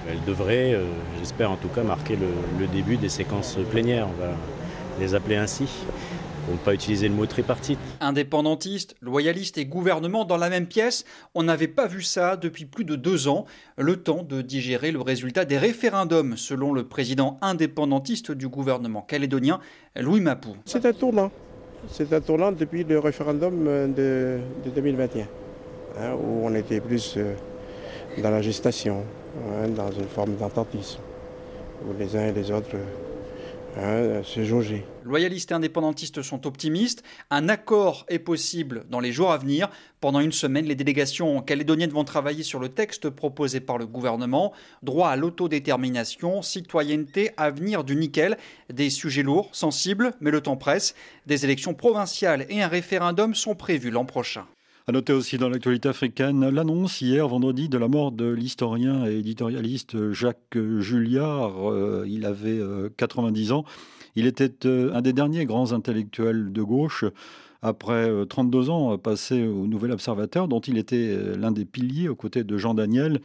[0.09, 0.85] Elle devrait, euh,
[1.19, 4.31] j'espère en tout cas, marquer le, début des séquences plénières, on va
[5.01, 5.67] les appeler ainsi,
[6.51, 7.79] pour ne pas utiliser le mot tripartite.
[8.01, 12.83] Indépendantiste, loyaliste et gouvernement dans la même pièce, on n'avait pas vu ça depuis plus
[12.83, 13.45] de deux ans,
[13.77, 19.61] le temps de digérer le résultat des référendums, selon le président indépendantiste du gouvernement calédonien,
[19.95, 20.57] Louis Mapou.
[20.65, 21.31] C'est un tournant.
[21.87, 24.39] C'est un tournant depuis le référendum de,
[24.75, 27.33] 2021, hein, où on était plus euh,
[28.21, 29.05] dans la gestation,
[29.37, 30.99] hein, dans une forme d'ententisme,
[31.87, 32.75] où les uns et les autres
[33.77, 34.85] hein, se jaugeaient.
[35.03, 37.03] Loyalistes et indépendantistes sont optimistes.
[37.29, 39.69] Un accord est possible dans les jours à venir.
[39.99, 44.53] Pendant une semaine, les délégations calédoniennes vont travailler sur le texte proposé par le gouvernement.
[44.83, 48.37] Droit à l'autodétermination, citoyenneté, avenir du nickel.
[48.71, 50.95] Des sujets lourds, sensibles, mais le temps presse.
[51.25, 54.45] Des élections provinciales et un référendum sont prévus l'an prochain.
[54.87, 59.19] À noter aussi dans l'actualité africaine l'annonce hier vendredi de la mort de l'historien et
[59.19, 61.71] éditorialiste Jacques Julliard.
[61.71, 62.59] Euh, il avait
[62.97, 63.65] 90 euh, ans.
[64.15, 67.05] Il était euh, un des derniers grands intellectuels de gauche
[67.61, 72.43] après 32 ans passés au Nouvel Observateur, dont il était l'un des piliers aux côtés
[72.43, 73.21] de Jean Daniel.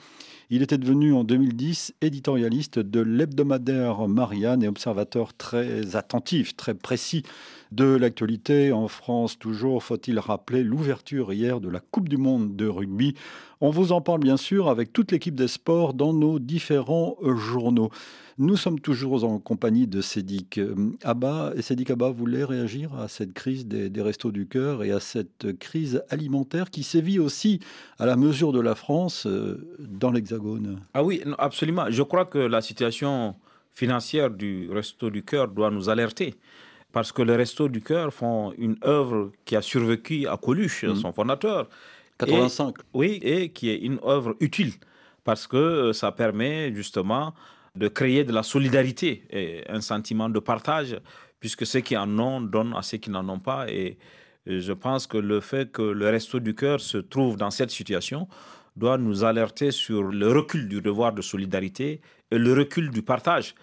[0.51, 7.23] Il était devenu en 2010 éditorialiste de l'hebdomadaire Marianne et observateur très attentif, très précis
[7.73, 8.73] de l'actualité.
[8.73, 13.15] En France, toujours, faut-il rappeler l'ouverture hier de la Coupe du Monde de rugby.
[13.61, 17.91] On vous en parle bien sûr avec toute l'équipe des sports dans nos différents journaux.
[18.39, 20.61] Nous sommes toujours en compagnie de Sédic
[21.03, 21.53] Abba.
[21.57, 25.01] Et Sédic Abba voulait réagir à cette crise des, des restos du cœur et à
[25.01, 27.61] cette crise alimentaire qui sévit aussi
[27.99, 30.81] à la mesure de la France euh, dans l'Hexagone?
[30.93, 31.87] Ah oui, absolument.
[31.89, 33.37] Je crois que la situation
[33.73, 36.35] financière du resto du cœur doit nous alerter
[36.97, 40.95] parce que les Restos du Cœur font une œuvre qui a survécu à Coluche, mm.
[40.95, 41.69] son fondateur.
[42.17, 42.75] 85.
[42.95, 44.73] oui, et qui est une œuvre utile,
[45.23, 47.35] parce que euh, ça permet justement
[47.75, 50.99] de créer de la solidarité et un sentiment de partage,
[51.39, 53.69] puisque ceux qui en ont donnent à ceux qui n'en ont pas.
[53.69, 53.99] Et
[54.47, 58.27] je pense que le fait que le Resto du Cœur se trouve dans cette situation
[58.75, 63.55] doit nous alerter sur le recul du devoir de solidarité et le recul du partage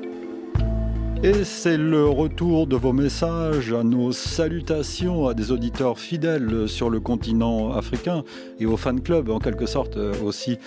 [1.24, 6.90] Et c'est le retour de vos messages, à nos salutations à des auditeurs fidèles sur
[6.90, 8.24] le continent africain
[8.60, 10.58] et au fan club en quelque sorte aussi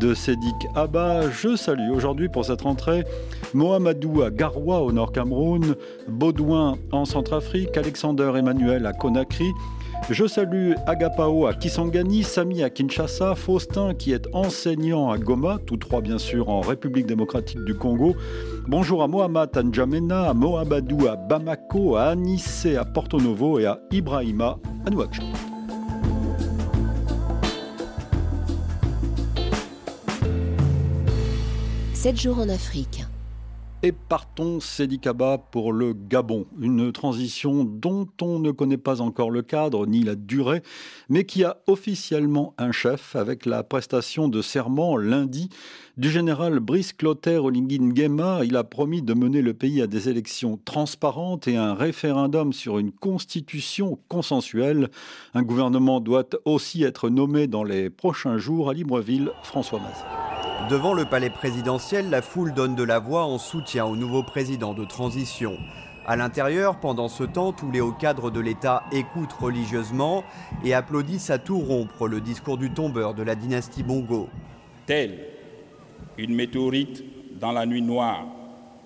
[0.00, 1.30] de Sédic Abba.
[1.30, 3.04] Je salue aujourd'hui pour cette rentrée
[3.54, 5.76] Mohamedou à Garoua au Nord Cameroun,
[6.08, 9.52] Baudouin en Centrafrique, Alexander Emmanuel à Conakry,
[10.08, 15.76] je salue Agapao à Kisangani, Sami à Kinshasa, Faustin qui est enseignant à Goma, tous
[15.76, 18.16] trois bien sûr en République démocratique du Congo.
[18.66, 23.66] Bonjour à Mohamed à N'Djamena, à Mohabadou à Bamako, à Anissé à Porto Novo et
[23.66, 25.24] à Ibrahima à Nouakchott.
[31.94, 33.04] Sept jours en Afrique.
[33.82, 36.44] Et partons, Sédicaba, pour le Gabon.
[36.60, 40.62] Une transition dont on ne connaît pas encore le cadre ni la durée,
[41.08, 45.48] mais qui a officiellement un chef avec la prestation de serment lundi
[45.96, 48.44] du général Brice Clotaire Olinguin Nguema.
[48.44, 52.78] Il a promis de mener le pays à des élections transparentes et un référendum sur
[52.78, 54.90] une constitution consensuelle.
[55.32, 59.30] Un gouvernement doit aussi être nommé dans les prochains jours à Libreville.
[59.42, 60.29] François Mazet.
[60.68, 64.74] Devant le palais présidentiel, la foule donne de la voix en soutien au nouveau président
[64.74, 65.56] de transition.
[66.06, 70.22] À l'intérieur, pendant ce temps, tous les hauts cadres de l'État écoutent religieusement
[70.64, 74.28] et applaudissent à tout rompre le discours du tombeur de la dynastie Bongo.
[74.86, 75.18] Telle
[76.18, 77.02] une météorite
[77.40, 78.26] dans la nuit noire,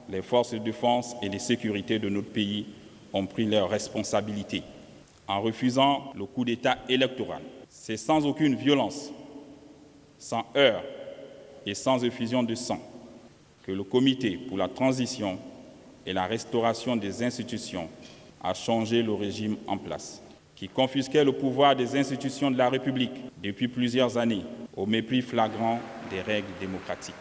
[0.09, 2.67] les forces de défense et de sécurité de notre pays
[3.13, 4.63] ont pris leurs responsabilités
[5.27, 7.43] en refusant le coup d'État électoral.
[7.69, 9.11] C'est sans aucune violence,
[10.19, 10.85] sans heurts
[11.67, 12.81] et sans effusion de sang
[13.65, 15.39] que le comité pour la transition
[16.07, 17.89] et la restauration des institutions
[18.43, 20.23] a changé le régime en place,
[20.55, 24.45] qui confisquait le pouvoir des institutions de la République depuis plusieurs années
[24.77, 27.15] au mépris flagrant des règles démocratiques.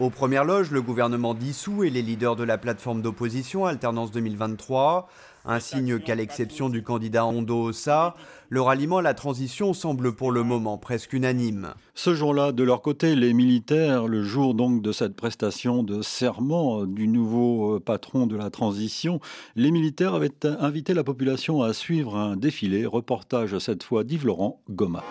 [0.00, 5.08] Aux premières loges, le gouvernement dissous et les leaders de la plateforme d'opposition Alternance 2023.
[5.44, 8.14] Un signe qu'à l'exception du candidat Hondo Ossa,
[8.48, 11.74] le ralliement à la transition semble pour le moment presque unanime.
[11.94, 16.84] Ce jour-là, de leur côté, les militaires, le jour donc de cette prestation de serment
[16.84, 19.18] du nouveau euh, patron de la transition,
[19.56, 24.60] les militaires avaient invité la population à suivre un défilé, reportage cette fois d'Yves Laurent
[24.70, 25.02] Goma.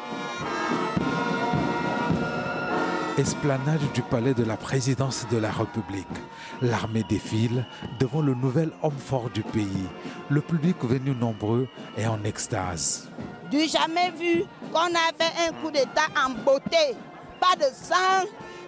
[3.21, 6.07] Esplanade du palais de la présidence de la République.
[6.59, 7.67] L'armée défile
[7.99, 9.85] devant le nouvel homme fort du pays.
[10.29, 13.11] Le public venu nombreux est en extase.
[13.51, 16.95] Du jamais vu qu'on a fait un coup d'État en beauté.
[17.39, 18.25] Pas de sang,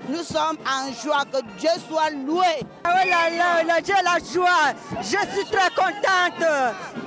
[0.10, 2.46] nous sommes en joie, que Dieu soit loué.
[2.86, 6.44] Oh là là, là j'ai la joie, je suis très contente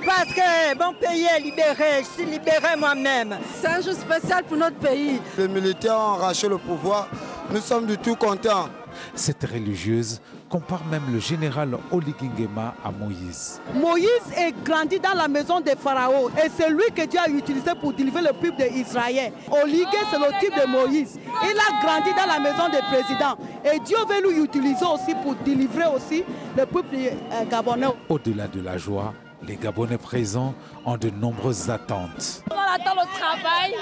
[0.05, 3.37] parce que mon pays est libéré, je suis libéré moi-même.
[3.61, 5.21] C'est un jour spécial pour notre pays.
[5.37, 7.07] Les militaires ont arraché le pouvoir,
[7.51, 8.69] nous sommes du tout contents.
[9.13, 13.61] Cette religieuse compare même le général Oligingema à Moïse.
[13.75, 17.71] Moïse est grandi dans la maison des pharaons et c'est lui que Dieu a utilisé
[17.79, 19.31] pour délivrer le peuple d'Israël.
[19.51, 21.19] Oligé, c'est le type de Moïse.
[21.43, 25.35] Il a grandi dans la maison des présidents et Dieu veut lui utiliser aussi pour
[25.35, 26.23] délivrer aussi
[26.57, 27.87] le peuple euh, gabonais.
[28.09, 30.53] Au-delà de la joie, les Gabonais présents
[30.85, 32.43] ont de nombreuses attentes.
[32.51, 33.75] On attend le travail.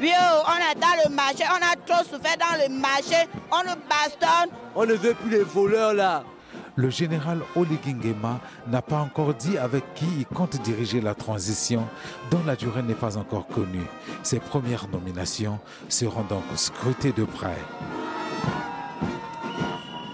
[0.00, 3.62] Oui, oh, on est dans le marché, on a trop souffert dans le marché, on
[3.62, 4.56] nous bastonne.
[4.74, 6.24] On ne veut plus les voleurs là.
[6.74, 11.86] Le général Oligingema n'a pas encore dit avec qui il compte diriger la transition,
[12.30, 13.86] dont la durée n'est pas encore connue.
[14.22, 17.58] Ses premières nominations seront donc scrutées de près.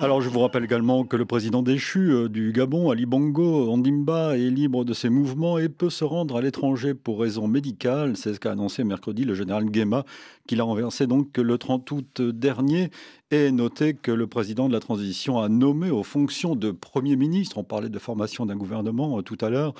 [0.00, 4.38] Alors je vous rappelle également que le président déchu euh, du Gabon, Ali Bongo Ondimba,
[4.38, 8.16] est libre de ses mouvements et peut se rendre à l'étranger pour raisons médicales.
[8.16, 10.04] C'est ce qu'a annoncé mercredi le général Guéma,
[10.46, 12.90] qu'il a renversé donc le 30 août dernier.
[13.32, 17.58] Et noté que le président de la transition a nommé aux fonctions de Premier ministre,
[17.58, 19.74] on parlait de formation d'un gouvernement euh, tout à l'heure,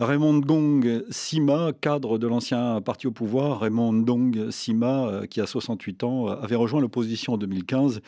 [0.00, 3.60] Raymond Dong Sima, cadre de l'ancien parti au pouvoir.
[3.60, 8.02] Raymond Dong Sima, euh, qui a 68 ans, avait rejoint l'opposition en 2015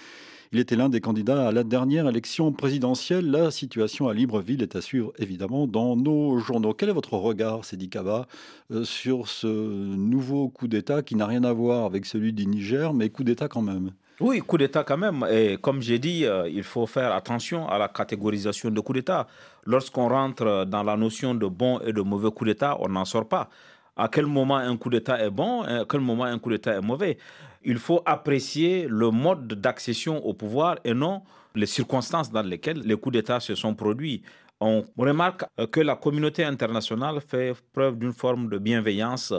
[0.53, 3.31] il était l'un des candidats à la dernière élection présidentielle.
[3.31, 6.75] La situation à Libreville est à suivre évidemment dans nos journaux.
[6.75, 8.27] Quel est votre regard, Sedi Kaba,
[8.71, 12.93] euh, sur ce nouveau coup d'État qui n'a rien à voir avec celui du Niger,
[12.93, 13.93] mais coup d'État quand même?
[14.21, 15.27] Oui, coup d'État quand même.
[15.31, 19.27] Et comme j'ai dit, euh, il faut faire attention à la catégorisation de coup d'État.
[19.65, 23.27] Lorsqu'on rentre dans la notion de bon et de mauvais coup d'État, on n'en sort
[23.27, 23.49] pas.
[23.97, 26.81] À quel moment un coup d'État est bon, à quel moment un coup d'État est
[26.81, 27.19] mauvais
[27.65, 31.23] il faut apprécier le mode d'accession au pouvoir et non
[31.55, 34.23] les circonstances dans lesquelles les coups d'État se sont produits.
[34.61, 39.35] On remarque que la communauté internationale fait preuve d'une forme de bienveillance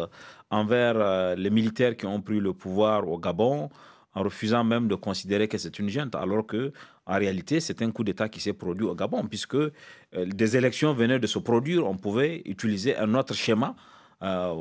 [0.51, 3.69] envers euh, les militaires qui ont pris le pouvoir au Gabon,
[4.13, 6.71] en refusant même de considérer que c'est une junte, alors que
[7.05, 9.71] en réalité c'est un coup d'État qui s'est produit au Gabon, puisque euh,
[10.13, 13.75] des élections venaient de se produire, on pouvait utiliser un autre schéma.
[14.23, 14.53] Euh,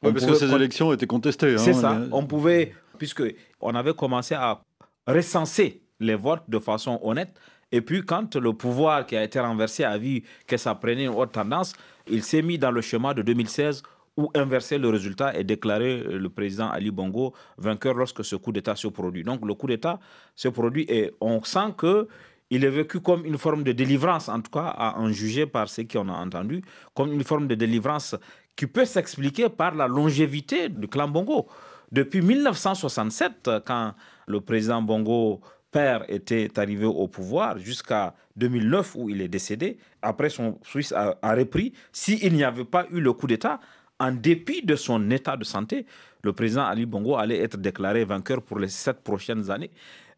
[0.00, 1.54] parce que ces élections étaient contestées.
[1.54, 2.00] Hein, c'est ça.
[2.12, 4.60] On pouvait puisqu'on avait commencé à
[5.06, 7.34] recenser les votes de façon honnête.
[7.72, 11.14] Et puis, quand le pouvoir qui a été renversé a vu que ça prenait une
[11.14, 11.72] autre tendance,
[12.08, 13.82] il s'est mis dans le schéma de 2016
[14.16, 18.76] où inverser le résultat et déclarer le président Ali Bongo vainqueur lorsque ce coup d'État
[18.76, 19.24] se produit.
[19.24, 19.98] Donc, le coup d'État
[20.36, 22.06] se produit et on sent que
[22.50, 25.68] il est vécu comme une forme de délivrance, en tout cas à en juger par
[25.68, 26.62] ce qu'on a entendu,
[26.94, 28.14] comme une forme de délivrance
[28.56, 31.46] qui peut s'expliquer par la longévité du clan Bongo.
[31.90, 33.94] Depuis 1967, quand
[34.26, 35.40] le président Bongo
[35.74, 39.76] père était arrivé au pouvoir jusqu'à 2009 où il est décédé.
[40.02, 41.72] Après, son Suisse a, repris.
[41.92, 43.58] S'il n'y avait pas eu le coup d'État,
[43.98, 45.84] en dépit de son état de santé,
[46.22, 49.70] le président Ali Bongo allait être déclaré vainqueur pour les sept prochaines années.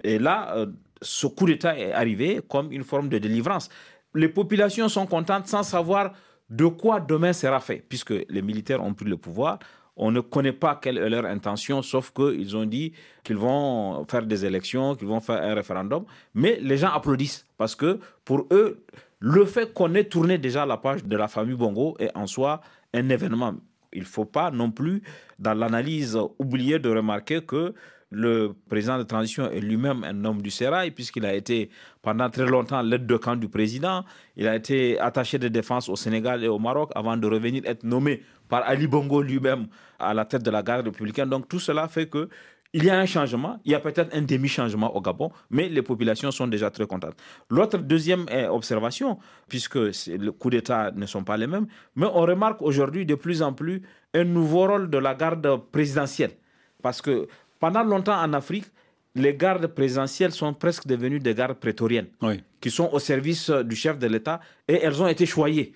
[0.05, 0.67] Et là, euh,
[1.01, 3.71] ce coup d'État est arrivé comme une forme de délivrance.
[4.15, 6.13] Les populations sont contentes sans savoir
[6.49, 9.59] de quoi demain sera fait, puisque les militaires ont pris le pouvoir.
[9.97, 12.93] On ne connaît pas quelle est leur intention, sauf qu'ils ont dit
[13.25, 16.05] qu'ils vont faire des élections, qu'ils vont faire un référendum.
[16.35, 18.85] Mais les gens applaudissent parce que pour eux,
[19.19, 22.61] le fait qu'on ait tourné déjà la page de la famille Bongo est en soi
[22.93, 23.55] un événement.
[23.93, 25.03] Il ne faut pas non plus,
[25.39, 27.73] dans l'analyse, oublier de remarquer que
[28.11, 31.71] le président de transition est lui-même un homme du Sérail, puisqu'il a été
[32.03, 34.05] pendant très longtemps l'aide de camp du président.
[34.37, 37.83] Il a été attaché de défense au Sénégal et au Maroc avant de revenir être
[37.83, 39.67] nommé par Ali Bongo lui-même
[39.99, 41.29] à la tête de la garde républicaine.
[41.29, 42.29] Donc tout cela fait que
[42.73, 45.83] il y a un changement, il y a peut-être un demi-changement au Gabon, mais les
[45.83, 47.17] populations sont déjà très contentes.
[47.49, 52.61] L'autre deuxième observation, puisque les coups d'État ne sont pas les mêmes, mais on remarque
[52.61, 53.83] aujourd'hui de plus en plus
[54.15, 56.33] un nouveau rôle de la garde présidentielle
[56.83, 57.29] Parce que
[57.59, 58.67] pendant longtemps en Afrique,
[59.15, 62.09] les gardes présidentielles sont presque devenues des gardes prétoriennes,
[62.61, 65.73] qui sont au service du chef de l'État, et elles ont été choyées.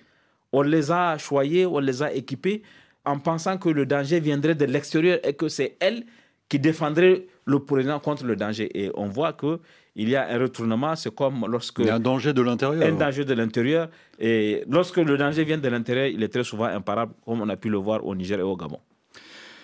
[0.51, 2.61] On les a choyées, on les a équipées,
[3.03, 6.03] en pensant que le danger viendrait de l'extérieur et que c'est elles
[6.49, 8.69] qui défendraient le président contre le danger.
[8.79, 9.59] Et on voit que
[9.95, 11.79] il y a un retournement, c'est comme lorsque...
[11.79, 12.83] Il y a un danger de l'intérieur.
[12.87, 13.89] Un danger de l'intérieur.
[14.19, 17.57] Et lorsque le danger vient de l'intérieur, il est très souvent imparable, comme on a
[17.57, 18.79] pu le voir au Niger et au Gabon.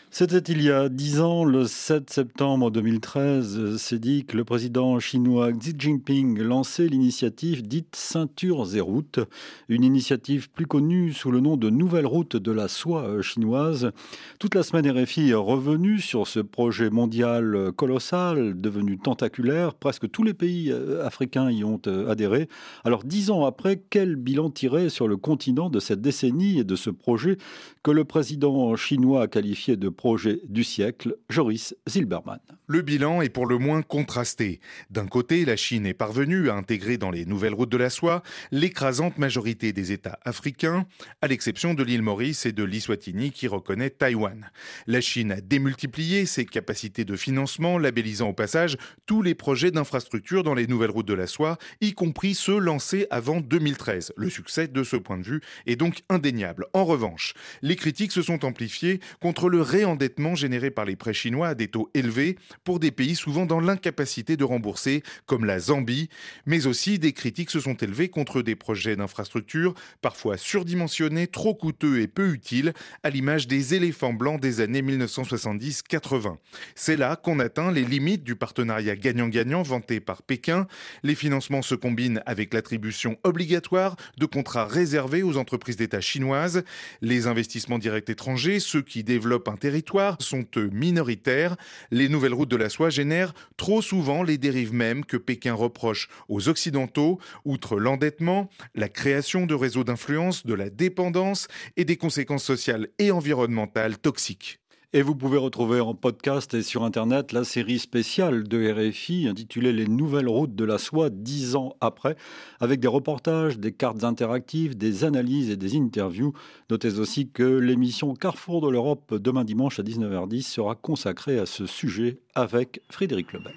[0.09, 4.99] C'était il y a dix ans, le 7 septembre 2013, c'est dit que le président
[4.99, 9.19] chinois Xi Jinping lançait l'initiative dite Ceinture et routes,
[9.67, 13.91] une initiative plus connue sous le nom de Nouvelle route de la soie chinoise.
[14.39, 19.73] Toute la semaine, RFI est revenu sur ce projet mondial colossal, devenu tentaculaire.
[19.73, 22.47] Presque tous les pays euh, africains y ont euh, adhéré.
[22.85, 26.75] Alors, dix ans après, quel bilan tirer sur le continent de cette décennie et de
[26.77, 27.37] ce projet
[27.83, 32.39] que le président chinois a qualifié de projet du siècle, Joris Zilberman.
[32.67, 34.61] Le bilan est pour le moins contrasté.
[34.89, 38.23] D'un côté, la Chine est parvenue à intégrer dans les nouvelles routes de la soie
[38.51, 40.85] l'écrasante majorité des États africains,
[41.21, 44.51] à l'exception de l'île Maurice et de l'Iswatini qui reconnaît Taïwan.
[44.85, 50.43] La Chine a démultiplié ses capacités de financement, labellisant au passage tous les projets d'infrastructure
[50.43, 54.13] dans les nouvelles routes de la soie, y compris ceux lancés avant 2013.
[54.15, 56.67] Le succès de ce point de vue est donc indéniable.
[56.73, 57.33] En revanche,
[57.63, 61.55] les critiques se sont amplifiées contre le réendettement endettement généré par les prêts chinois à
[61.55, 66.09] des taux élevés pour des pays souvent dans l'incapacité de rembourser, comme la Zambie,
[66.45, 72.01] mais aussi des critiques se sont élevées contre des projets d'infrastructure parfois surdimensionnés, trop coûteux
[72.01, 72.73] et peu utiles,
[73.03, 76.37] à l'image des éléphants blancs des années 1970-80.
[76.75, 80.67] C'est là qu'on atteint les limites du partenariat gagnant-gagnant vanté par Pékin.
[81.03, 86.63] Les financements se combinent avec l'attribution obligatoire de contrats réservés aux entreprises d'État chinoises.
[87.01, 89.76] Les investissements directs étrangers, ceux qui développent un territoire,
[90.19, 91.55] sont minoritaires.
[91.91, 96.09] Les nouvelles routes de la soie génèrent trop souvent les dérives mêmes que Pékin reproche
[96.29, 102.43] aux Occidentaux, outre l'endettement, la création de réseaux d'influence, de la dépendance et des conséquences
[102.43, 104.59] sociales et environnementales toxiques.
[104.93, 109.73] Et vous pouvez retrouver en podcast et sur Internet la série spéciale de RFI intitulée
[109.73, 112.15] Les nouvelles routes de la soie dix ans après,
[112.61, 116.31] avec des reportages, des cartes interactives, des analyses et des interviews.
[116.69, 121.65] Notez aussi que l'émission Carrefour de l'Europe demain dimanche à 19h10 sera consacrée à ce
[121.65, 123.55] sujet avec Frédéric Lebel.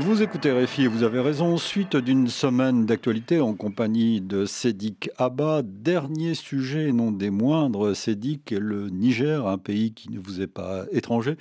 [0.00, 1.58] Vous écoutez Réfi et vous avez raison.
[1.58, 5.60] Suite d'une semaine d'actualité en compagnie de Sédic Abba.
[5.62, 10.86] Dernier sujet, non des moindres, Sédic, le Niger, un pays qui ne vous est pas
[10.90, 11.36] étranger.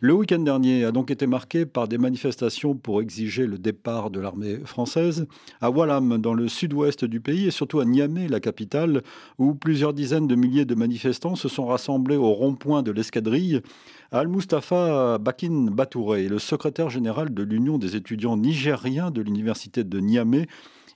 [0.00, 4.20] Le week-end dernier a donc été marqué par des manifestations pour exiger le départ de
[4.20, 5.26] l'armée française.
[5.62, 9.02] À Wallam, dans le sud-ouest du pays, et surtout à Niamey, la capitale,
[9.38, 13.62] où plusieurs dizaines de milliers de manifestants se sont rassemblés au rond-point de l'escadrille.
[14.12, 20.46] Al-Mustafa Bakin Batouré, le secrétaire général de l'Union des étudiants nigériens de l'université de Niamey,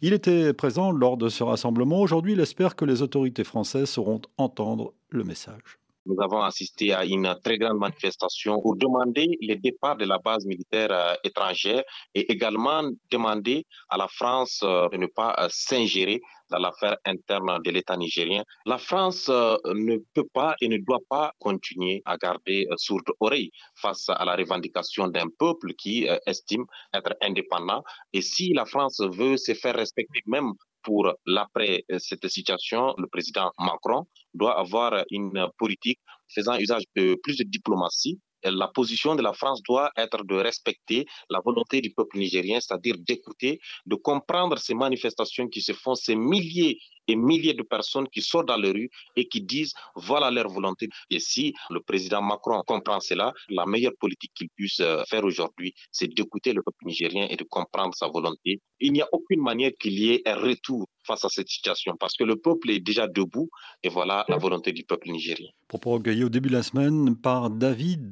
[0.01, 2.01] il était présent lors de ce rassemblement.
[2.01, 5.79] Aujourd'hui, il espère que les autorités françaises sauront entendre le message.
[6.09, 10.47] Nous avons assisté à une très grande manifestation pour demander le départ de la base
[10.47, 11.83] militaire euh, étrangère
[12.15, 17.61] et également demander à la France euh, de ne pas euh, s'ingérer dans l'affaire interne
[17.63, 18.43] de l'État nigérien.
[18.65, 24.09] La France ne peut pas et ne doit pas continuer à garder sourde oreille face
[24.09, 27.83] à la revendication d'un peuple qui estime être indépendant.
[28.15, 33.51] Et si la France veut se faire respecter même pour l'après cette situation, le président
[33.59, 36.01] Macron doit avoir une politique
[36.35, 38.21] faisant usage de plus de diplomatie.
[38.45, 42.95] La position de la France doit être de respecter la volonté du peuple nigérien, c'est-à-dire
[42.99, 46.79] d'écouter, de comprendre ces manifestations qui se font, ces milliers
[47.09, 50.89] et milliers de personnes qui sortent dans les rues et qui disent voilà leur volonté.
[51.11, 55.75] Et si le président Macron comprend cela, la meilleure politique qu'il puisse euh, faire aujourd'hui,
[55.91, 58.61] c'est d'écouter le peuple nigérien et de comprendre sa volonté.
[58.81, 62.15] Il n'y a aucune manière qu'il y ait un retour face à cette situation parce
[62.17, 63.49] que le peuple est déjà debout
[63.83, 65.49] et voilà la volonté du peuple nigérien.
[65.67, 68.11] Propos recueillis au début de la semaine par David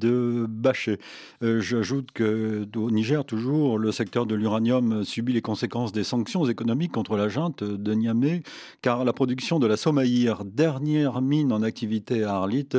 [0.49, 0.97] Bachet.
[1.43, 6.91] Euh, j'ajoute qu'au Niger, toujours, le secteur de l'uranium subit les conséquences des sanctions économiques
[6.91, 8.41] contre la junte de Niamey
[8.87, 12.69] car la production de la Somaïr, dernière mine en activité à Arlit,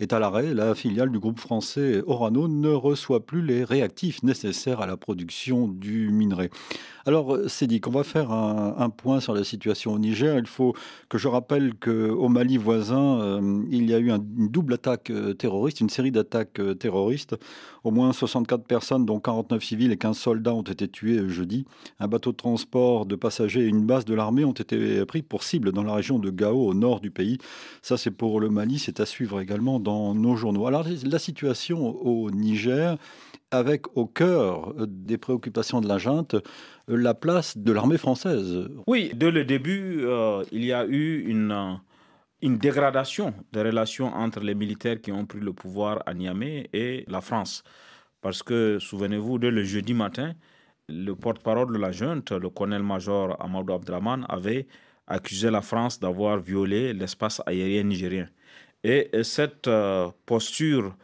[0.00, 0.54] est à l'arrêt.
[0.54, 5.68] La filiale du groupe français Orano ne reçoit plus les réactifs nécessaires à la production
[5.68, 6.48] du minerai.
[7.08, 10.38] Alors, c'est dit qu'on va faire un, point sur la situation au Niger.
[10.38, 10.74] Il faut
[11.08, 15.32] que je rappelle qu'au Mali voisin, euh, il y a eu une double attaque euh,
[15.32, 17.36] terroriste, une série d'attaques euh, terroristes terroriste.
[17.88, 21.64] Au moins 64 personnes, dont 49 civils et 15 soldats, ont été tués jeudi.
[22.00, 25.42] Un bateau de transport de passagers et une base de l'armée ont été pris pour
[25.42, 27.38] cible dans la région de Gao, au nord du pays.
[27.80, 28.78] Ça, c'est pour le Mali.
[28.78, 30.66] C'est à suivre également dans nos journaux.
[30.66, 32.98] Alors, la situation au Niger,
[33.50, 36.36] avec au cœur des préoccupations de la junte
[36.88, 38.68] la place de l'armée française.
[38.86, 41.78] Oui, dès le début, euh, il y a eu une
[42.42, 47.04] une dégradation des relations entre les militaires qui ont pris le pouvoir à Niamey et
[47.08, 47.62] la France.
[48.20, 50.34] Parce que, souvenez-vous, dès le jeudi matin,
[50.88, 54.66] le porte-parole de la junte, le colonel-major Amadou Abdraman, avait
[55.06, 58.28] accusé la France d'avoir violé l'espace aérien nigérien.
[58.84, 60.94] Et cette euh, posture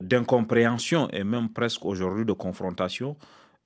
[0.00, 3.16] d'incompréhension et même presque aujourd'hui de confrontation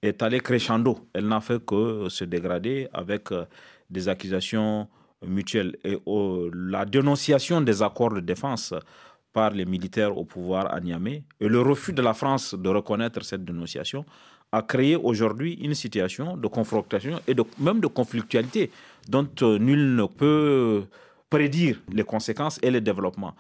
[0.03, 0.99] est allée crescendo.
[1.12, 3.45] Elle n'a fait que se dégrader avec euh,
[3.91, 4.89] des accusations
[5.27, 5.99] mutuelle et
[6.53, 8.75] la dénonciation des accords de défense
[9.33, 13.23] par les militaires au pouvoir à Niamey et le refus de la France de reconnaître
[13.25, 14.05] cette dénonciation
[14.53, 18.71] a créé aujourd'hui une situation de confrontation et même de conflictualité
[19.09, 20.85] dont euh, nul ne peut
[21.29, 23.35] prédire les conséquences et les développements.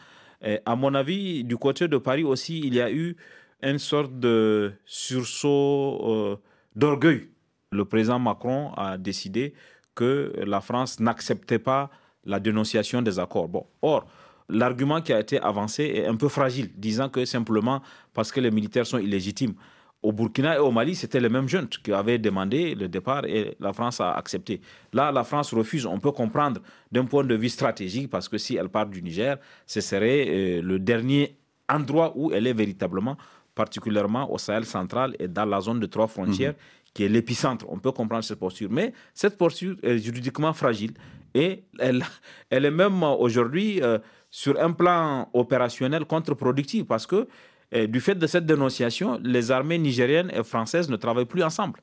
[0.44, 3.16] Et à mon avis, du côté de Paris aussi, il y a eu
[3.62, 6.36] une sorte de sursaut euh,
[6.76, 7.28] d'orgueil.
[7.72, 9.54] Le président Macron a décidé
[9.98, 11.90] que la France n'acceptait pas
[12.24, 13.48] la dénonciation des accords.
[13.48, 14.06] Bon, or,
[14.48, 17.82] l'argument qui a été avancé est un peu fragile, disant que simplement
[18.14, 19.54] parce que les militaires sont illégitimes.
[20.00, 23.56] Au Burkina et au Mali, c'était les mêmes jeunes qui avaient demandé le départ et
[23.58, 24.60] la France a accepté.
[24.92, 25.84] Là, la France refuse.
[25.86, 26.60] On peut comprendre
[26.92, 29.36] d'un point de vue stratégique parce que si elle part du Niger,
[29.66, 31.36] ce serait euh, le dernier
[31.68, 33.16] endroit où elle est véritablement,
[33.56, 37.66] particulièrement au Sahel central et dans la zone de trois frontières, mhm qui est l'épicentre.
[37.68, 38.68] On peut comprendre cette posture.
[38.70, 40.92] Mais cette posture est juridiquement fragile
[41.34, 42.04] et elle,
[42.50, 43.98] est même aujourd'hui euh,
[44.30, 47.28] sur un plan opérationnel contre-productive parce que
[47.74, 51.80] euh, du fait de cette dénonciation, les armées nigériennes et françaises ne travaillent plus ensemble.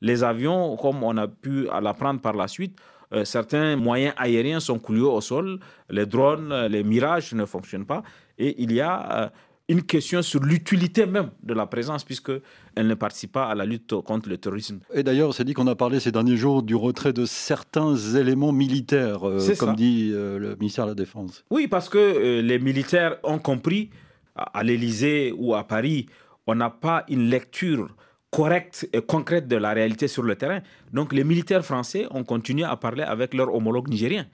[0.00, 2.78] Les avions, comme on a pu l'apprendre par la suite,
[3.12, 8.02] euh, certains moyens aériens sont coulés au sol, les drones, les mirages ne fonctionnent pas,
[8.36, 9.32] et il y a
[9.68, 13.94] une question sur l'utilité même de la présence, puisqu'elle ne participe pas à la lutte
[14.00, 14.80] contre le terrorisme.
[14.94, 18.52] Et d'ailleurs, c'est dit qu'on a parlé ces derniers jours du retrait de certains éléments
[18.52, 21.44] militaires, euh, comme dit euh, le ministère de la Défense.
[21.50, 23.90] Oui, parce que euh, les militaires ont compris,
[24.34, 26.06] à, l'Élysée ou à Paris,
[26.46, 27.94] on n'a pas une lecture
[28.30, 30.60] correcte et concrète de la réalité sur le terrain.
[30.92, 34.26] Donc les militaires français ont continué à parler avec leurs homologues nigériens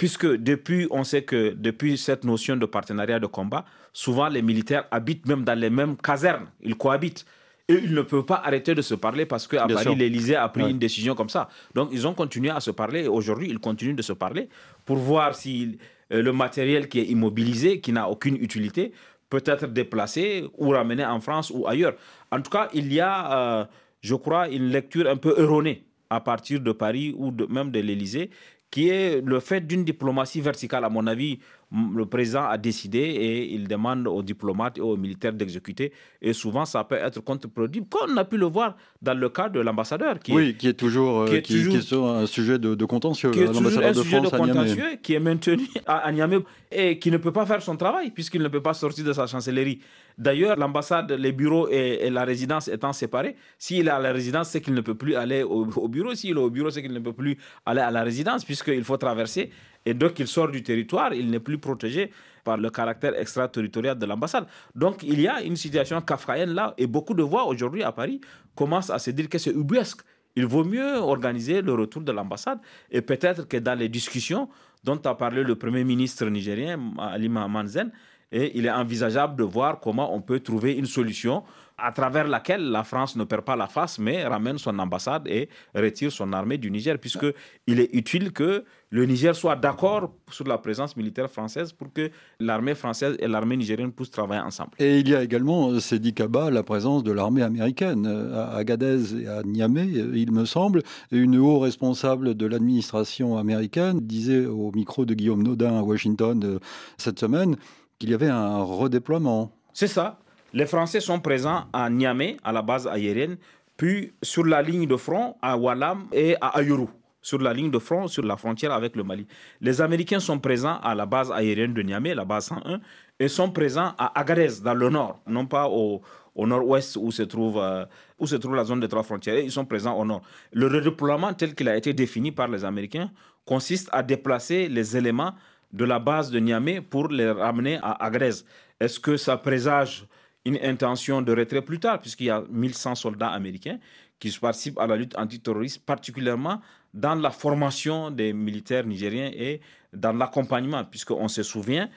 [0.00, 4.86] puisque depuis, on sait que depuis cette notion de partenariat de combat, souvent les militaires
[4.90, 7.26] habitent même dans les mêmes casernes, ils cohabitent.
[7.68, 10.70] Et ils ne peuvent pas arrêter de se parler parce qu'à Paris, l'Élysée a pris
[10.70, 11.50] une décision comme ça.
[11.74, 14.48] Donc, ils ont continué à se parler et aujourd'hui, ils continuent de se parler
[14.86, 15.76] pour voir si
[16.14, 18.92] euh, le matériel qui est immobilisé, qui n'a aucune utilité,
[19.28, 21.92] peut être déplacé ou ramené en France ou ailleurs.
[22.32, 23.64] En tout cas, il y a, euh,
[24.00, 28.30] je crois, une lecture un peu erronée à partir de Paris ou même de l'Élysée
[28.70, 30.84] qui est le fait d'une diplomatie verticale.
[30.84, 31.38] À mon avis,
[31.72, 35.92] le président a décidé et il demande aux diplomates et aux militaires d'exécuter.
[36.20, 39.48] Et souvent, ça peut être contre-productif, comme on a pu le voir dans le cas
[39.48, 40.18] de l'ambassadeur.
[40.18, 43.30] Qui oui, qui est toujours, qui est, un sujet de, contentieux.
[43.30, 46.38] Qui est toujours un sujet de contentieux qui est maintenu à, Niamey
[46.70, 49.26] et qui ne peut pas faire son travail puisqu'il ne peut pas sortir de sa
[49.26, 49.80] chancellerie.
[50.20, 54.60] D'ailleurs, l'ambassade, les bureaux et, la résidence étant séparés, s'il est à la résidence, c'est
[54.60, 56.14] qu'il ne peut plus aller au, au bureau.
[56.14, 58.98] S'il est au bureau, c'est qu'il ne peut plus aller à la résidence puisqu'il faut
[58.98, 59.50] traverser
[59.86, 62.10] et donc, il sort du territoire, il n'est plus protégé
[62.44, 64.46] par le caractère extraterritorial de l'ambassade.
[64.74, 68.20] Donc, il y a une situation kafkaïenne là, et beaucoup de voix aujourd'hui à Paris
[68.54, 70.00] commencent à se dire que c'est ubuesque.
[70.36, 72.58] Il vaut mieux organiser le retour de l'ambassade,
[72.90, 74.48] et peut-être que dans les discussions
[74.84, 77.90] dont a parlé le Premier ministre nigérien, Ali Manzen,
[78.32, 81.42] et il est envisageable de voir comment on peut trouver une solution
[81.82, 85.48] à travers laquelle la France ne perd pas la face, mais ramène son ambassade et
[85.74, 90.58] retire son armée du Niger, puisqu'il est utile que le Niger soit d'accord sur la
[90.58, 92.10] présence militaire française pour que
[92.40, 94.70] l'armée française et l'armée nigérienne puissent travailler ensemble.
[94.78, 99.22] Et il y a également, c'est dit Kaba, la présence de l'armée américaine à Agadez
[99.22, 100.82] et à Niamey, il me semble.
[101.12, 106.58] Une haut responsable de l'administration américaine disait au micro de Guillaume Nodin à Washington euh,
[106.98, 107.56] cette semaine
[108.00, 109.52] qu'il y avait un redéploiement.
[109.72, 110.18] C'est ça.
[110.52, 113.36] Les Français sont présents à Niamey, à la base aérienne,
[113.76, 116.86] puis sur la ligne de front à Walam et à Ayuru,
[117.22, 119.26] sur la ligne de front, sur la frontière avec le Mali.
[119.60, 122.80] Les Américains sont présents à la base aérienne de Niamey, la base 101,
[123.20, 126.00] et sont présents à Agadez, dans le nord, non pas au,
[126.36, 127.84] nord-ouest où se trouve euh,
[128.18, 129.38] où se trouve la zone des trois frontières.
[129.38, 130.22] Ils sont présents au nord.
[130.52, 133.10] Le redéploiement tel qu'il a été défini par les Américains
[133.44, 135.34] consiste à déplacer les éléments
[135.72, 138.42] de la base de Niamey pour les ramener à Agadez.
[138.78, 140.06] Est-ce que ça présage
[140.44, 143.78] une intention de retrait plus tard, puisqu'il y a 1100 soldats américains
[144.18, 146.60] qui participent à la lutte antiterroriste, particulièrement
[146.92, 149.60] dans la formation des militaires nigériens et
[149.92, 151.88] dans l'accompagnement, puisqu'on se souvient,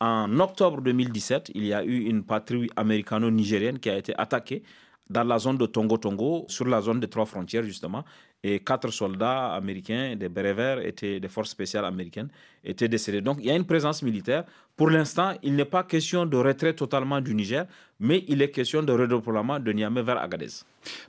[0.00, 4.62] en octobre 2017, il y a eu une patrouille américano-nigérienne qui a été attaquée
[5.10, 8.04] dans la zone de Tongo-Tongo, sur la zone des trois frontières justement,
[8.44, 12.28] et quatre soldats américains, des bérets étaient des forces spéciales américaines,
[12.64, 13.20] étaient décédés.
[13.20, 14.44] Donc il y a une présence militaire.
[14.76, 17.66] Pour l'instant, il n'est pas question de retrait totalement du Niger,
[18.00, 20.48] mais il est question de redéploiement de Niamey vers Agadez.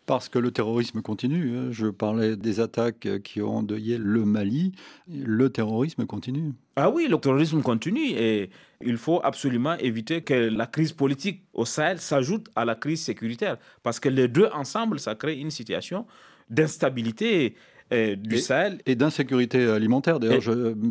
[0.05, 1.57] Parce que le terrorisme continue.
[1.57, 1.67] Hein.
[1.71, 4.73] Je parlais des attaques qui ont endeuillé le Mali.
[5.11, 6.51] Le terrorisme continue.
[6.75, 8.49] Ah oui, le terrorisme continue et
[8.81, 13.57] il faut absolument éviter que la crise politique au Sahel s'ajoute à la crise sécuritaire.
[13.81, 16.05] Parce que les deux ensemble, ça crée une situation
[16.49, 17.55] d'instabilité
[17.93, 18.79] euh, du Sahel.
[18.85, 20.19] Et d'insécurité alimentaire.
[20.19, 20.41] D'ailleurs,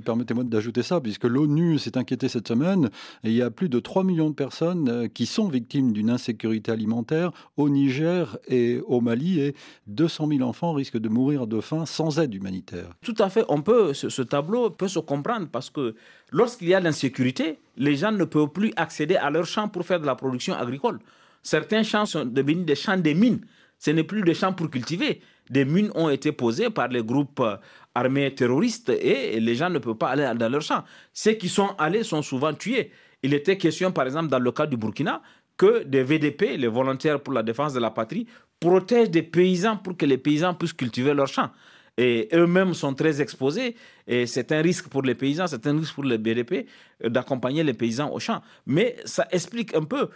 [0.05, 2.91] permettez-moi d'ajouter ça, puisque l'ONU s'est inquiétée cette semaine,
[3.25, 6.11] et il y a plus de 3 millions de personnes euh, qui sont victimes d'une
[6.11, 9.55] insécurité alimentaire au Niger et au Mali, et
[9.89, 12.91] 200 000 enfants risquent de mourir de faim sans aide humanitaire.
[13.03, 15.95] Tout à fait, on peut, ce, ce tableau peut se comprendre, parce que
[16.31, 19.99] lorsqu'il y a l'insécurité, les gens ne peuvent plus accéder à leurs champs pour faire
[19.99, 21.01] de la production agricole.
[21.43, 23.41] Certains champs sont devenus des champs des mines.
[23.79, 25.21] Ce n'est plus des champs pour cultiver
[25.53, 27.57] des mines ont été posées par les groupes euh,
[27.95, 30.83] armés terroristes et les gens ne peuvent pas aller dans leurs champs.
[31.13, 32.91] Ceux qui sont allés sont souvent tués.
[33.23, 35.21] Il était question, par exemple, dans le cas du Burkina,
[35.59, 38.27] que des VDP, les volontaires pour la défense de la patrie,
[38.59, 41.51] protègent des paysans pour que les paysans puissent cultiver leurs champs.
[41.99, 43.77] Et eux-mêmes sont très exposés.
[44.07, 46.67] Et c'est un risque pour les paysans, c'est un risque pour les VDP
[47.05, 48.41] euh, d'accompagner les paysans au champ.
[48.67, 50.09] Mais ça explique un peu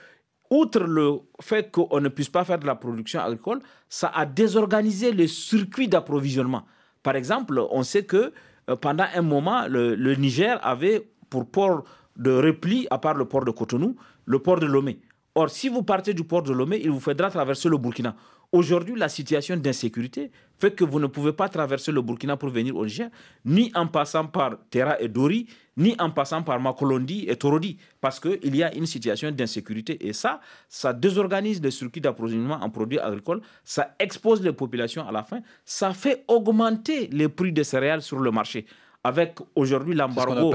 [0.51, 5.13] outre le fait qu'on ne puisse pas faire de la production agricole, ça a désorganisé
[5.13, 6.65] le circuit d'approvisionnement.
[7.03, 8.33] Par exemple, on sait que
[8.69, 11.85] euh, pendant un moment, le, Niger avait pour port
[12.17, 15.01] de repli, à part le port de Cotonou, le port de Lomé.
[15.35, 18.17] Or, si vous partez du port de Lomé, il vous faudra traverser le Burkina.
[18.53, 22.77] Aujourd'hui, la situation d'insécurité fait que vous ne pouvez pas traverser le Burkina pour venir
[22.77, 23.11] au Niger,
[23.45, 28.19] ni en passant par Terra et Dori, ni en passant par Makolondi et Torodi, parce
[28.19, 30.07] qu'il y a une situation d'insécurité.
[30.07, 35.13] Et ça, ça désorganise le circuit d'approvisionnement en produits agricoles, ça expose les populations à
[35.13, 38.65] la fin, ça fait augmenter les prix des céréales sur le marché
[39.07, 40.51] avec aujourd'hui l'embargo.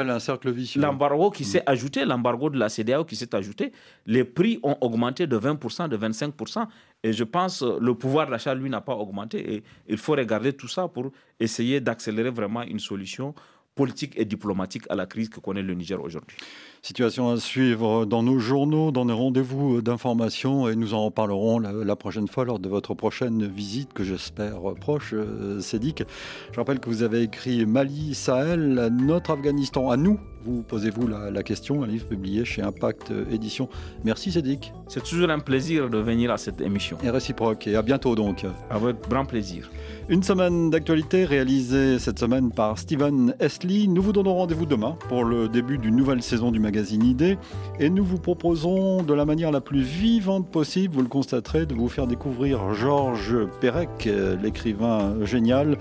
[0.76, 1.46] L'embargo qui mm.
[1.46, 3.72] s'est ajouté, l'embargo de la CDAO qui s'est ajouté,
[4.06, 6.66] les prix ont augmenté de 20%, de 25%.
[7.04, 9.54] Et je pense que le pouvoir d'achat, lui, n'a pas augmenté.
[9.56, 13.34] Et il faut regarder tout ça pour essayer d'accélérer vraiment une solution
[13.74, 16.36] politique et diplomatique à la crise que connaît le Niger aujourd'hui.
[16.84, 21.96] Situation à suivre dans nos journaux, dans nos rendez-vous d'information et nous en reparlerons la,
[21.96, 26.04] prochaine fois lors de votre prochaine visite que j'espère proche, euh, Cédic.
[26.52, 30.20] Je rappelle que vous avez écrit Mali, Sahel, notre Afghanistan à nous.
[30.44, 33.70] Vous posez-vous la, question, un livre publié chez Impact Édition.
[34.04, 34.74] Merci Cédic.
[34.88, 36.98] C'est toujours un plaisir de venir à cette émission.
[37.04, 37.68] Et réciproque.
[37.68, 38.44] Et à bientôt donc.
[38.72, 39.70] Avec grand plaisir.
[40.10, 43.86] Une semaine d'actualité réalisée cette semaine par Steven Estley.
[43.86, 47.38] Nous vous donnons rendez-vous demain pour le début d'une nouvelle saison du magazine Idée
[47.80, 51.74] et nous vous proposons de la manière la plus vivante possible, vous le constaterez, de
[51.74, 54.10] vous faire découvrir Georges Perec,
[54.42, 55.78] l'écrivain génial.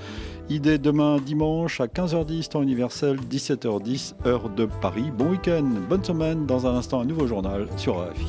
[0.48, 5.12] Idée demain dimanche à 15h10 temps universel, 17h10 heure de Paris.
[5.16, 6.44] Bon week-end, bonne semaine.
[6.46, 8.26] Dans un instant, un nouveau journal sur AFI.